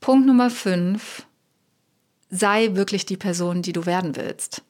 Punkt 0.01 0.27
Nummer 0.27 0.49
5 0.49 1.25
sei 2.29 2.75
wirklich 2.75 3.05
die 3.05 3.17
Person, 3.17 3.61
die 3.61 3.73
du 3.73 3.85
werden 3.85 4.15
willst. 4.15 4.63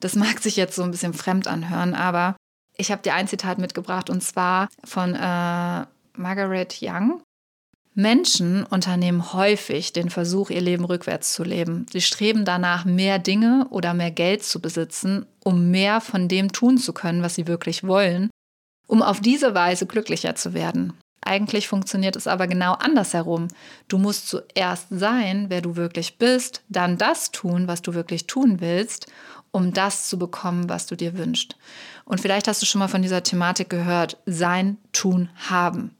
Das 0.00 0.14
mag 0.14 0.38
sich 0.40 0.56
jetzt 0.56 0.76
so 0.76 0.82
ein 0.82 0.90
bisschen 0.90 1.14
fremd 1.14 1.46
anhören, 1.46 1.94
aber 1.94 2.36
ich 2.76 2.90
habe 2.90 3.02
dir 3.02 3.14
ein 3.14 3.28
Zitat 3.28 3.58
mitgebracht 3.58 4.08
und 4.08 4.22
zwar 4.22 4.68
von 4.84 5.14
äh, 5.14 5.86
Margaret 6.16 6.78
Young. 6.80 7.22
Menschen 7.94 8.64
unternehmen 8.64 9.32
häufig 9.32 9.92
den 9.92 10.10
Versuch, 10.10 10.50
ihr 10.50 10.60
Leben 10.60 10.84
rückwärts 10.84 11.32
zu 11.32 11.42
leben. 11.42 11.86
Sie 11.92 12.00
streben 12.00 12.44
danach, 12.44 12.84
mehr 12.84 13.18
Dinge 13.18 13.66
oder 13.70 13.94
mehr 13.94 14.12
Geld 14.12 14.44
zu 14.44 14.60
besitzen, 14.60 15.26
um 15.44 15.70
mehr 15.70 16.00
von 16.00 16.28
dem 16.28 16.52
tun 16.52 16.78
zu 16.78 16.92
können, 16.92 17.22
was 17.22 17.34
sie 17.34 17.46
wirklich 17.46 17.84
wollen, 17.84 18.30
um 18.86 19.02
auf 19.02 19.20
diese 19.20 19.54
Weise 19.54 19.86
glücklicher 19.86 20.36
zu 20.36 20.54
werden. 20.54 20.94
Eigentlich 21.22 21.68
funktioniert 21.68 22.16
es 22.16 22.26
aber 22.26 22.46
genau 22.46 22.72
andersherum. 22.72 23.48
Du 23.88 23.98
musst 23.98 24.28
zuerst 24.28 24.86
sein, 24.90 25.46
wer 25.48 25.60
du 25.60 25.76
wirklich 25.76 26.18
bist, 26.18 26.62
dann 26.68 26.96
das 26.96 27.30
tun, 27.30 27.68
was 27.68 27.82
du 27.82 27.94
wirklich 27.94 28.26
tun 28.26 28.60
willst, 28.60 29.06
um 29.50 29.72
das 29.72 30.08
zu 30.08 30.18
bekommen, 30.18 30.68
was 30.68 30.86
du 30.86 30.96
dir 30.96 31.18
wünschst. 31.18 31.56
Und 32.04 32.20
vielleicht 32.20 32.48
hast 32.48 32.62
du 32.62 32.66
schon 32.66 32.78
mal 32.78 32.88
von 32.88 33.02
dieser 33.02 33.22
Thematik 33.22 33.68
gehört, 33.68 34.16
sein, 34.24 34.78
tun, 34.92 35.28
haben. 35.48 35.96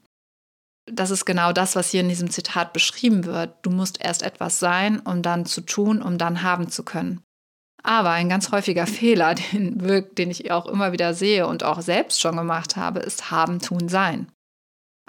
Das 0.85 1.11
ist 1.11 1.25
genau 1.25 1.53
das, 1.53 1.75
was 1.75 1.91
hier 1.91 2.01
in 2.01 2.09
diesem 2.09 2.31
Zitat 2.31 2.73
beschrieben 2.73 3.25
wird. 3.25 3.53
Du 3.61 3.69
musst 3.69 4.03
erst 4.03 4.23
etwas 4.23 4.59
sein, 4.59 4.99
um 4.99 5.21
dann 5.21 5.45
zu 5.45 5.61
tun, 5.61 6.01
um 6.01 6.17
dann 6.17 6.41
haben 6.41 6.69
zu 6.69 6.83
können. 6.83 7.21
Aber 7.83 8.11
ein 8.11 8.29
ganz 8.29 8.51
häufiger 8.51 8.87
Fehler, 8.87 9.35
den, 9.53 9.77
den 10.17 10.31
ich 10.31 10.51
auch 10.51 10.65
immer 10.65 10.91
wieder 10.91 11.13
sehe 11.13 11.47
und 11.47 11.63
auch 11.63 11.81
selbst 11.81 12.19
schon 12.19 12.35
gemacht 12.35 12.75
habe, 12.75 12.99
ist 12.99 13.29
haben, 13.29 13.59
tun, 13.59 13.89
sein. 13.89 14.27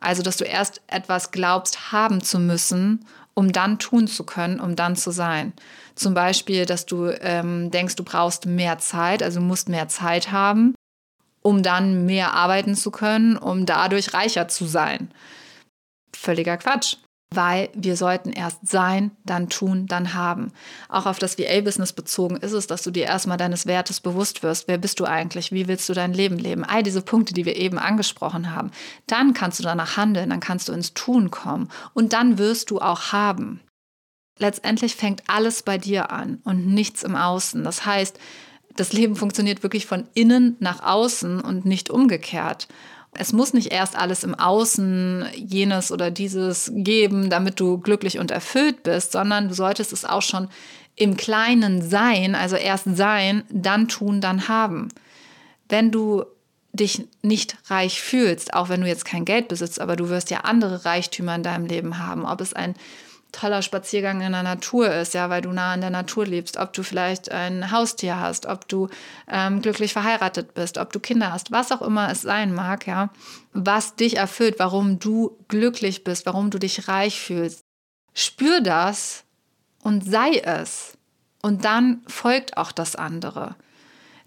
Also, 0.03 0.23
dass 0.23 0.37
du 0.37 0.45
erst 0.45 0.83
etwas 0.87 1.31
glaubst 1.31 1.93
haben 1.93 2.21
zu 2.21 2.39
müssen, 2.39 3.07
um 3.35 3.53
dann 3.53 3.79
tun 3.79 4.07
zu 4.07 4.25
können, 4.25 4.61
um 4.61 4.77
dann 4.77 4.97
zu 4.97 5.11
sein. 5.11 5.53
Zum 5.95 6.15
Beispiel, 6.15 6.67
dass 6.67 6.87
du 6.87 7.07
ähm, 7.21 7.71
denkst, 7.71 7.97
du 7.97 8.05
brauchst 8.05 8.47
mehr 8.47 8.79
Zeit, 8.79 9.23
also 9.23 9.41
musst 9.41 9.69
mehr 9.69 9.89
Zeit 9.89 10.33
haben, 10.33 10.75
um 11.41 11.63
dann 11.63 12.07
mehr 12.07 12.35
arbeiten 12.35 12.75
zu 12.75 12.91
können, 12.91 13.37
um 13.37 13.67
dadurch 13.67 14.13
reicher 14.15 14.49
zu 14.49 14.67
sein. 14.67 15.11
Völliger 16.15 16.57
Quatsch. 16.57 16.97
Weil 17.35 17.69
wir 17.75 17.97
sollten 17.97 18.33
erst 18.33 18.67
sein, 18.67 19.11
dann 19.25 19.49
tun, 19.49 19.87
dann 19.87 20.15
haben. 20.15 20.53
Auch 20.89 21.07
auf 21.07 21.19
das 21.19 21.39
VA-Business 21.39 21.93
bezogen 21.93 22.37
ist 22.37 22.53
es, 22.53 22.67
dass 22.67 22.83
du 22.83 22.91
dir 22.91 23.05
erstmal 23.05 23.37
deines 23.37 23.67
Wertes 23.67 24.01
bewusst 24.01 24.43
wirst. 24.43 24.69
Wer 24.69 24.79
bist 24.79 25.01
du 25.01 25.05
eigentlich? 25.05 25.53
Wie 25.53 25.69
willst 25.69 25.89
du 25.89 25.95
dein 25.95 26.13
Leben 26.13 26.39
leben? 26.39 26.65
All 26.65 26.83
diese 26.83 27.03
Punkte, 27.03 27.35
die 27.35 27.45
wir 27.45 27.57
eben 27.57 27.79
angesprochen 27.79 28.55
haben. 28.55 28.71
Dann 29.07 29.35
kannst 29.35 29.59
du 29.59 29.63
danach 29.63 29.97
handeln, 29.97 30.31
dann 30.31 30.41
kannst 30.41 30.69
du 30.69 30.73
ins 30.73 30.95
Tun 30.95 31.31
kommen 31.31 31.69
und 31.95 32.13
dann 32.13 32.39
wirst 32.39 32.71
du 32.71 32.81
auch 32.81 33.13
haben. 33.13 33.61
Letztendlich 34.39 34.97
fängt 34.97 35.23
alles 35.29 35.63
bei 35.63 35.79
dir 35.79 36.11
an 36.11 36.41
und 36.45 36.67
nichts 36.67 37.03
im 37.03 37.17
Außen. 37.17 37.63
Das 37.65 37.87
heißt, 37.87 38.19
das 38.77 38.93
Leben 38.93 39.17
funktioniert 39.17 39.63
wirklich 39.63 39.87
von 39.87 40.09
innen 40.15 40.57
nach 40.59 40.83
außen 40.83 41.41
und 41.41 41.65
nicht 41.65 41.91
umgekehrt. 41.91 42.69
Es 43.15 43.33
muss 43.33 43.53
nicht 43.53 43.71
erst 43.73 43.97
alles 43.97 44.25
im 44.25 44.35
Außen 44.35 45.27
jenes 45.35 45.93
oder 45.93 46.11
dieses 46.11 46.73
geben, 46.75 47.29
damit 47.29 47.61
du 47.61 47.79
glücklich 47.79 48.19
und 48.19 48.31
erfüllt 48.31 48.83
bist, 48.83 49.13
sondern 49.13 49.49
du 49.49 49.55
solltest 49.55 49.93
es 49.93 50.07
auch 50.07 50.23
schon 50.23 50.49
im 50.97 51.17
Kleinen 51.17 51.83
sein, 51.83 52.35
also 52.35 52.57
erst 52.57 52.97
sein, 52.97 53.45
dann 53.51 53.89
tun, 53.89 54.21
dann 54.21 54.49
haben. 54.49 54.89
Wenn 55.69 55.91
du 55.91 56.25
dich 56.73 57.07
nicht 57.23 57.57
reich 57.67 58.01
fühlst, 58.01 58.55
auch 58.55 58.71
wenn 58.71 58.81
du 58.81 58.89
jetzt 58.89 59.05
kein 59.05 59.27
Geld 59.27 59.49
besitzt, 59.49 59.81
aber 59.81 59.97
du 59.97 60.09
wirst 60.09 60.31
ja 60.31 60.41
andere 60.41 60.87
Reichtümer 60.87 61.35
in 61.35 61.43
deinem 61.43 61.67
Leben 61.67 61.99
haben, 61.99 62.25
ob 62.25 62.41
es 62.41 62.55
ein 62.55 62.75
toller 63.33 63.63
Spaziergang 63.63 64.21
in 64.21 64.33
der 64.33 64.43
Natur 64.43 64.93
ist, 64.93 65.15
ja, 65.15 65.31
weil 65.31 65.41
du 65.41 65.51
nah 65.53 65.73
an 65.73 65.81
der 65.81 65.91
Natur 65.91 66.27
lebst, 66.27 66.59
ob 66.59 66.73
du 66.75 66.83
vielleicht 66.83 67.33
ein 67.33 67.73
Haustier 67.73 68.21
hast, 68.21 68.47
ob 68.47 68.69
du 68.69 68.89
ähm, 69.27 69.63
glücklich 69.63 69.95
verheiratet 69.95 70.55
bist, 70.55 70.79
ob 70.79 70.93
du 70.93 71.01
Kinder 71.01 71.33
hast, 71.33 71.51
was 71.51 71.73
auch 71.73 71.83
immer 71.83 72.11
es 72.11 72.23
sein 72.23 72.55
mag, 72.55 72.87
ja, 72.87 73.11
was 73.53 73.97
dich 73.97 74.19
erfüllt, 74.19 74.57
warum 74.59 74.99
du 74.99 75.37
glücklich 75.49 76.05
bist, 76.05 76.27
warum 76.27 76.51
du 76.51 76.59
dich 76.59 76.89
reich 76.89 77.21
fühlst. 77.21 77.65
Spür 78.15 78.61
das 78.61 79.25
und 79.83 80.05
sei 80.05 80.39
es. 80.39 80.99
Und 81.41 81.65
dann 81.65 82.03
folgt 82.07 82.57
auch 82.57 82.71
das 82.71 82.95
andere. 82.95 83.57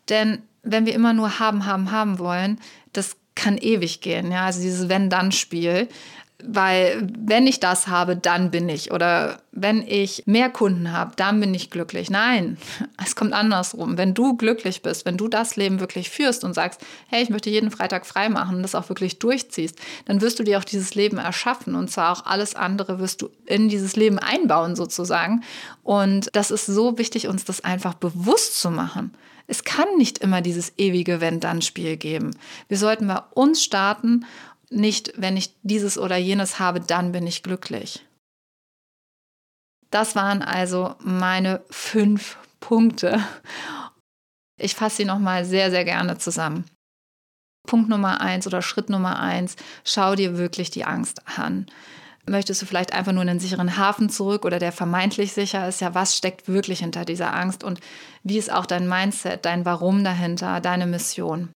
Denn 0.09 0.41
wenn 0.63 0.85
wir 0.85 0.93
immer 0.93 1.13
nur 1.13 1.39
haben, 1.39 1.65
haben, 1.65 1.91
haben 1.91 2.19
wollen, 2.19 2.59
das 2.91 3.15
kann 3.35 3.57
ewig 3.57 4.01
gehen. 4.01 4.31
Ja, 4.31 4.45
also 4.45 4.61
dieses 4.61 4.89
Wenn-Dann-Spiel. 4.89 5.87
Weil 6.43 7.07
wenn 7.17 7.47
ich 7.47 7.59
das 7.59 7.87
habe, 7.87 8.17
dann 8.17 8.51
bin 8.51 8.67
ich. 8.67 8.91
Oder 8.91 9.37
wenn 9.51 9.81
ich 9.81 10.23
mehr 10.25 10.49
Kunden 10.49 10.91
habe, 10.91 11.13
dann 11.15 11.39
bin 11.39 11.53
ich 11.53 11.69
glücklich. 11.69 12.09
Nein, 12.09 12.57
es 13.03 13.15
kommt 13.15 13.33
andersrum. 13.33 13.97
Wenn 13.97 14.13
du 14.13 14.35
glücklich 14.35 14.81
bist, 14.81 15.05
wenn 15.05 15.17
du 15.17 15.27
das 15.27 15.55
Leben 15.55 15.79
wirklich 15.79 16.09
führst 16.09 16.43
und 16.43 16.53
sagst, 16.53 16.81
hey, 17.07 17.23
ich 17.23 17.29
möchte 17.29 17.49
jeden 17.49 17.71
Freitag 17.71 18.05
frei 18.05 18.29
machen 18.29 18.57
und 18.57 18.63
das 18.63 18.75
auch 18.75 18.89
wirklich 18.89 19.17
durchziehst, 19.19 19.79
dann 20.05 20.21
wirst 20.21 20.37
du 20.37 20.43
dir 20.43 20.59
auch 20.59 20.65
dieses 20.65 20.93
Leben 20.93 21.17
erschaffen. 21.17 21.73
Und 21.75 21.89
zwar 21.89 22.11
auch 22.11 22.25
alles 22.25 22.55
andere 22.55 22.99
wirst 22.99 23.21
du 23.21 23.29
in 23.45 23.69
dieses 23.69 23.95
Leben 23.95 24.19
einbauen 24.19 24.75
sozusagen. 24.75 25.41
Und 25.83 26.29
das 26.33 26.51
ist 26.51 26.65
so 26.65 26.97
wichtig, 26.97 27.27
uns 27.27 27.45
das 27.45 27.63
einfach 27.63 27.93
bewusst 27.93 28.59
zu 28.59 28.69
machen. 28.69 29.13
Es 29.47 29.63
kann 29.63 29.87
nicht 29.97 30.19
immer 30.19 30.41
dieses 30.41 30.73
ewige 30.77 31.21
Wenn-Dann-Spiel 31.21 31.97
geben. 31.97 32.31
Wir 32.67 32.77
sollten 32.77 33.07
bei 33.07 33.21
uns 33.33 33.63
starten 33.63 34.25
nicht, 34.69 35.13
wenn 35.15 35.37
ich 35.37 35.55
dieses 35.63 35.97
oder 35.97 36.17
jenes 36.17 36.59
habe, 36.59 36.79
dann 36.79 37.11
bin 37.11 37.27
ich 37.27 37.43
glücklich. 37.43 38.05
Das 39.91 40.15
waren 40.15 40.41
also 40.41 40.95
meine 40.99 41.63
fünf 41.69 42.37
Punkte. 42.59 43.23
Ich 44.57 44.75
fasse 44.75 44.97
sie 44.97 45.05
nochmal 45.05 45.45
sehr, 45.45 45.69
sehr 45.69 45.85
gerne 45.85 46.17
zusammen. 46.17 46.65
Punkt 47.65 47.89
Nummer 47.89 48.21
eins 48.21 48.47
oder 48.47 48.61
Schritt 48.61 48.89
Nummer 48.89 49.19
eins, 49.19 49.55
schau 49.83 50.15
dir 50.15 50.37
wirklich 50.37 50.69
die 50.69 50.85
Angst 50.85 51.21
an. 51.37 51.65
Möchtest 52.27 52.61
du 52.61 52.65
vielleicht 52.65 52.93
einfach 52.93 53.11
nur 53.11 53.21
in 53.21 53.29
einen 53.29 53.39
sicheren 53.39 53.77
Hafen 53.77 54.09
zurück 54.09 54.45
oder 54.45 54.57
der 54.57 54.71
vermeintlich 54.71 55.33
sicher 55.33 55.67
ist? 55.67 55.81
Ja, 55.81 55.93
was 55.93 56.17
steckt 56.17 56.47
wirklich 56.47 56.79
hinter 56.79 57.05
dieser 57.05 57.35
Angst 57.35 57.63
und 57.63 57.79
wie 58.23 58.37
ist 58.37 58.51
auch 58.51 58.65
dein 58.65 58.89
Mindset, 58.89 59.45
dein 59.45 59.65
Warum 59.65 60.03
dahinter, 60.03 60.59
deine 60.59 60.87
Mission? 60.87 61.49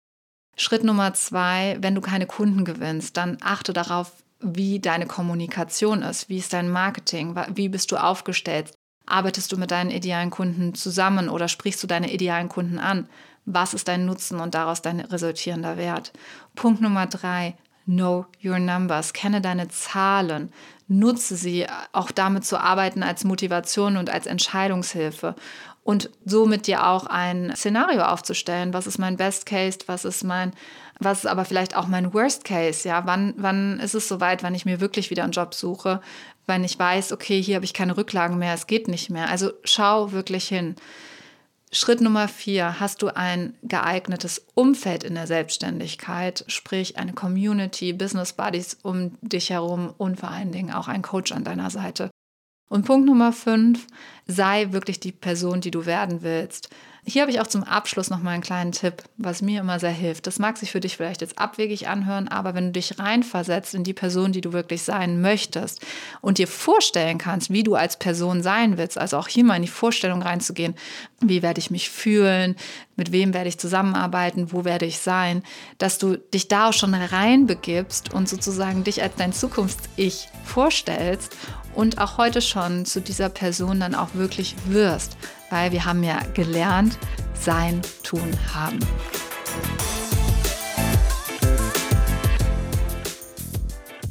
Schritt 0.62 0.84
Nummer 0.84 1.13
zwei, 1.13 1.78
wenn 1.80 1.95
du 1.95 2.02
keine 2.02 2.26
Kunden 2.26 2.65
gewinnst, 2.65 3.15
dann 3.15 3.38
achte 3.39 3.72
darauf, 3.72 4.12
wie 4.41 4.80
deine 4.80 5.06
Kommunikation 5.06 6.02
ist, 6.02 6.28
wie 6.28 6.38
ist 6.38 6.52
dein 6.52 6.69
Marketing, 6.69 7.34
wie 7.56 7.69
bist 7.69 7.93
du 7.93 7.95
aufgestellt. 7.95 8.74
Arbeitest 9.06 9.54
du 9.54 9.58
mit 9.58 9.72
deinen 9.72 9.89
idealen 9.89 10.32
Kunden 10.32 10.76
zusammen 10.76 11.30
oder 11.30 11.48
sprichst 11.48 11.82
du 11.82 11.88
deine 11.88 12.12
idealen 12.12 12.50
Kunden 12.50 12.78
an? 12.78 13.08
Was 13.45 13.74
ist 13.74 13.88
dein 13.88 14.06
Nutzen 14.06 14.41
und 14.41 14.54
daraus 14.54 14.82
dein 14.82 15.00
resultierender 15.00 15.78
Wert? 15.78 16.12
Punkt 16.56 16.82
Nummer 16.82 17.08
drei, 17.08 17.56
know 17.86 18.26
your 18.43 18.60
numbers. 18.60 19.13
Kenne 19.13 19.39
deine 19.39 19.69
Zahlen. 19.69 20.52
Nutze 20.89 21.38
sie, 21.38 21.67
auch 21.93 22.12
damit 22.12 22.43
zu 22.43 22.60
arbeiten 22.60 23.02
als 23.02 23.24
Motivation 23.24 23.95
und 23.95 24.10
als 24.10 24.26
Entscheidungshilfe 24.26 25.36
und 25.84 26.10
somit 26.26 26.68
dir 26.68 26.88
auch 26.88 27.06
ein 27.06 27.54
Szenario 27.56 28.04
aufzustellen. 28.04 28.74
Was 28.74 28.88
ist 28.88 29.00
mein 29.00 29.18
Best 29.18 29.46
Case? 29.46 29.80
Was 29.88 30.06
ist 30.06 30.24
mein, 30.24 30.54
was 31.00 31.20
ist 31.20 31.26
aber 31.26 31.46
vielleicht 31.46 31.76
auch 31.76 31.88
mein 31.88 32.13
Worst 32.13 32.44
Case? 32.44 32.88
Ja, 32.88 33.06
wann, 33.06 33.34
wann 33.38 33.80
ist 33.80 33.96
es 33.96 34.08
soweit, 34.08 34.44
wann 34.44 34.56
ich 34.56 34.65
mir 34.65 34.82
wirklich 34.82 35.10
wieder 35.10 35.24
einen 35.24 35.32
Job 35.32 35.54
suche? 35.54 36.02
Wenn 36.46 36.63
ich 36.63 36.78
weiß, 36.78 37.12
okay, 37.12 37.42
hier 37.42 37.56
habe 37.56 37.65
ich 37.65 37.74
keine 37.74 37.98
Rücklagen 37.98 38.38
mehr, 38.38 38.54
es 38.54 38.68
geht 38.68 38.88
nicht 38.88 39.10
mehr. 39.10 39.30
Also 39.30 39.52
schau 39.63 40.12
wirklich 40.12 40.48
hin. 40.48 40.76
Schritt 41.72 42.02
Nummer 42.02 42.28
vier, 42.28 42.80
hast 42.80 43.04
du 43.04 43.15
ein 43.15 43.54
geeignetes 43.62 44.44
Umfeld 44.56 45.04
in 45.04 45.13
der 45.13 45.28
Selbstständigkeit, 45.28 46.44
sprich 46.48 46.98
eine 46.98 47.13
Community, 47.13 47.94
Business 47.94 48.34
Buddies 48.34 48.78
um 48.82 49.18
dich 49.22 49.52
herum 49.52 49.94
und 49.98 50.20
vor 50.20 50.32
allen 50.32 50.52
Dingen 50.52 50.74
auch 50.74 50.88
ein 50.88 51.04
Coach 51.04 51.32
an 51.32 51.44
deiner 51.44 51.70
Seite. 51.70 52.10
Und 52.69 52.86
Punkt 52.86 53.08
Nummer 53.08 53.34
fünf, 53.34 53.88
sei 54.27 54.71
wirklich 54.71 54.99
die 54.99 55.12
Person, 55.12 55.60
die 55.60 55.71
du 55.71 55.86
werden 55.86 56.21
willst. 56.21 56.69
Hier 57.05 57.21
habe 57.21 57.31
ich 57.31 57.39
auch 57.39 57.47
zum 57.47 57.63
Abschluss 57.63 58.09
noch 58.09 58.21
mal 58.21 58.31
einen 58.31 58.43
kleinen 58.43 58.73
Tipp, 58.73 59.03
was 59.17 59.41
mir 59.41 59.62
immer 59.62 59.79
sehr 59.79 59.91
hilft. 59.91 60.27
Das 60.27 60.38
mag 60.38 60.57
sich 60.57 60.71
für 60.71 60.81
dich 60.81 60.97
vielleicht 60.97 61.21
jetzt 61.21 61.39
abwegig 61.39 61.88
anhören, 61.88 62.27
aber 62.27 62.53
wenn 62.53 62.67
du 62.67 62.71
dich 62.73 62.99
reinversetzt 62.99 63.73
in 63.73 63.83
die 63.83 63.93
Person, 63.93 64.33
die 64.33 64.41
du 64.41 64.51
wirklich 64.51 64.83
sein 64.83 65.21
möchtest 65.21 65.81
und 66.21 66.38
dir 66.38 66.47
vorstellen 66.47 67.17
kannst, 67.17 67.51
wie 67.51 67.63
du 67.63 67.75
als 67.75 67.97
Person 67.97 68.43
sein 68.43 68.77
willst, 68.77 68.97
also 68.97 69.17
auch 69.17 69.29
hier 69.29 69.45
mal 69.45 69.55
in 69.55 69.62
die 69.62 69.69
Vorstellung 69.69 70.21
reinzugehen, 70.21 70.75
wie 71.21 71.41
werde 71.41 71.59
ich 71.59 71.71
mich 71.71 71.89
fühlen, 71.89 72.55
mit 72.97 73.13
wem 73.13 73.33
werde 73.33 73.47
ich 73.47 73.57
zusammenarbeiten, 73.57 74.51
wo 74.51 74.65
werde 74.65 74.85
ich 74.85 74.99
sein, 74.99 75.43
dass 75.77 75.99
du 75.99 76.17
dich 76.17 76.49
da 76.49 76.69
auch 76.69 76.73
schon 76.73 76.93
reinbegibst 76.93 78.13
und 78.13 78.27
sozusagen 78.27 78.83
dich 78.83 79.01
als 79.01 79.15
dein 79.15 79.31
Zukunfts-Ich 79.31 80.27
vorstellst 80.43 81.35
und 81.73 81.97
auch 81.97 82.17
heute 82.17 82.41
schon 82.41 82.85
zu 82.85 82.99
dieser 82.99 83.29
Person 83.29 83.79
dann 83.79 83.95
auch 83.95 84.15
wirklich 84.15 84.55
wirst, 84.65 85.17
weil 85.49 85.71
wir 85.71 85.85
haben 85.85 86.03
ja 86.03 86.19
gelernt, 86.33 86.97
sein, 87.33 87.81
tun, 88.03 88.33
haben. 88.53 88.79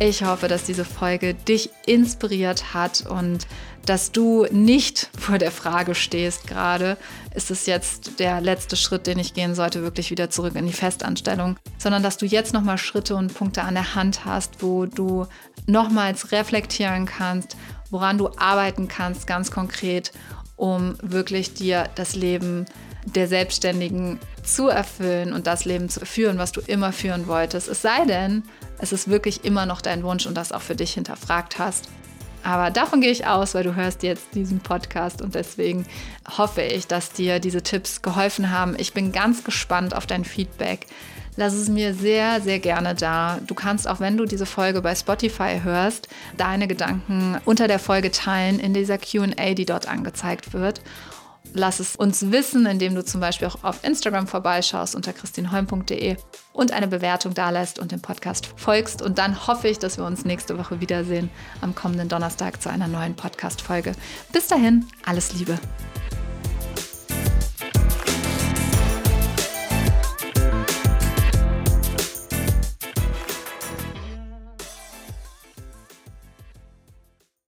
Ich 0.01 0.23
hoffe, 0.23 0.47
dass 0.47 0.63
diese 0.63 0.85
Folge 0.85 1.35
dich 1.35 1.71
inspiriert 1.87 2.73
hat 2.73 3.05
und 3.07 3.49
dass 3.85 4.13
du 4.13 4.47
nicht 4.53 5.11
vor 5.19 5.39
der 5.39 5.51
Frage 5.51 5.95
stehst 5.95 6.47
gerade, 6.47 6.99
ist 7.35 7.51
es 7.51 7.67
jetzt 7.67 8.21
der 8.21 8.41
letzte 8.41 8.77
Schritt, 8.77 9.07
den 9.07 9.19
ich 9.19 9.35
gehen 9.35 9.55
sollte, 9.55 9.83
wirklich 9.83 10.11
wieder 10.11 10.31
zurück 10.31 10.55
in 10.57 10.67
die 10.67 10.73
Festanstellung, 10.73 11.57
sondern 11.79 12.03
dass 12.03 12.19
du 12.19 12.27
jetzt 12.27 12.53
nochmal 12.53 12.79
Schritte 12.79 13.17
und 13.17 13.35
Punkte 13.35 13.63
an 13.63 13.75
der 13.75 13.95
Hand 13.95 14.25
hast, 14.25 14.63
wo 14.63 14.87
du 14.87 15.27
nochmals 15.67 16.33
reflektieren 16.33 17.07
kannst, 17.07 17.57
woran 17.91 18.19
du 18.19 18.29
arbeiten 18.37 18.89
kannst, 18.89 19.27
ganz 19.27 19.51
konkret, 19.51 20.13
um 20.59 20.97
wirklich 21.01 21.55
dir 21.55 21.89
das 21.95 22.15
Leben 22.15 22.67
der 23.07 23.29
Selbstständigen 23.29 24.19
zu 24.43 24.69
erfüllen 24.69 25.33
und 25.33 25.47
das 25.47 25.65
Leben 25.65 25.89
zu 25.89 26.05
führen, 26.05 26.37
was 26.37 26.53
du 26.53 26.61
immer 26.61 26.93
führen 26.93 27.27
wolltest. 27.27 27.69
Es 27.69 27.81
sei 27.81 28.05
denn, 28.05 28.43
es 28.79 28.93
ist 28.93 29.09
wirklich 29.09 29.45
immer 29.45 29.65
noch 29.65 29.81
dein 29.81 30.03
Wunsch 30.03 30.27
und 30.27 30.35
das 30.35 30.53
auch 30.53 30.61
für 30.61 30.75
dich 30.75 30.93
hinterfragt 30.93 31.59
hast. 31.59 31.89
Aber 32.43 32.71
davon 32.71 33.01
gehe 33.01 33.11
ich 33.11 33.27
aus, 33.27 33.55
weil 33.55 33.65
du 33.65 33.75
hörst 33.75 34.03
jetzt 34.03 34.35
diesen 34.35 34.61
Podcast 34.61 35.23
und 35.23 35.35
deswegen 35.35 35.87
hoffe 36.37 36.63
ich, 36.63 36.87
dass 36.87 37.13
dir 37.13 37.41
diese 37.41 37.63
Tipps 37.63 38.03
geholfen 38.03 38.51
haben. 38.51 38.77
Ich 38.79 38.93
bin 38.93 39.13
ganz 39.13 39.45
gespannt 39.45 39.95
auf 39.95 40.07
dein 40.07 40.25
Feedback. 40.25 40.87
Lass 41.39 41.53
es 41.53 41.69
mir 41.69 41.95
sehr, 41.95 42.41
sehr 42.41 42.59
gerne 42.59 42.97
da. 42.97 43.39
Du 43.47 43.55
kannst 43.55 43.87
auch, 43.87 44.01
wenn 44.01 44.17
du 44.17 44.25
diese 44.25 44.45
Folge 44.45 44.83
bei 44.83 44.97
Spotify 44.97 45.61
hörst, 45.63 46.09
deine 46.37 46.67
Gedanken 46.67 47.41
unter 47.45 47.69
der 47.69 47.79
Folge 47.79 48.11
teilen 48.11 48.59
in 48.59 48.75
dieser 48.75 48.99
QA, 48.99 49.55
die 49.55 49.65
dort 49.65 49.87
angezeigt 49.87 50.53
wird. 50.53 50.81
Lass 51.55 51.79
es 51.79 51.95
uns 51.95 52.33
wissen, 52.33 52.67
indem 52.67 52.97
du 52.97 53.05
zum 53.05 53.21
Beispiel 53.21 53.47
auch 53.47 53.63
auf 53.63 53.85
Instagram 53.85 54.27
vorbeischaust 54.27 54.97
unter 54.97 55.13
christinholm.de 55.13 56.17
und 56.55 56.73
eine 56.73 56.89
Bewertung 56.89 57.35
dalässt 57.35 57.79
und 57.79 57.93
dem 57.93 58.03
Podcast 58.03 58.53
folgst. 58.57 59.01
Und 59.01 59.19
dann 59.19 59.47
hoffe 59.47 59.69
ich, 59.69 59.79
dass 59.79 59.97
wir 59.97 60.07
uns 60.07 60.25
nächste 60.25 60.59
Woche 60.59 60.81
wiedersehen 60.81 61.31
am 61.61 61.73
kommenden 61.73 62.09
Donnerstag 62.09 62.61
zu 62.61 62.69
einer 62.69 62.89
neuen 62.89 63.15
Podcast-Folge. 63.15 63.93
Bis 64.33 64.49
dahin, 64.49 64.87
alles 65.07 65.35
Liebe. 65.35 65.57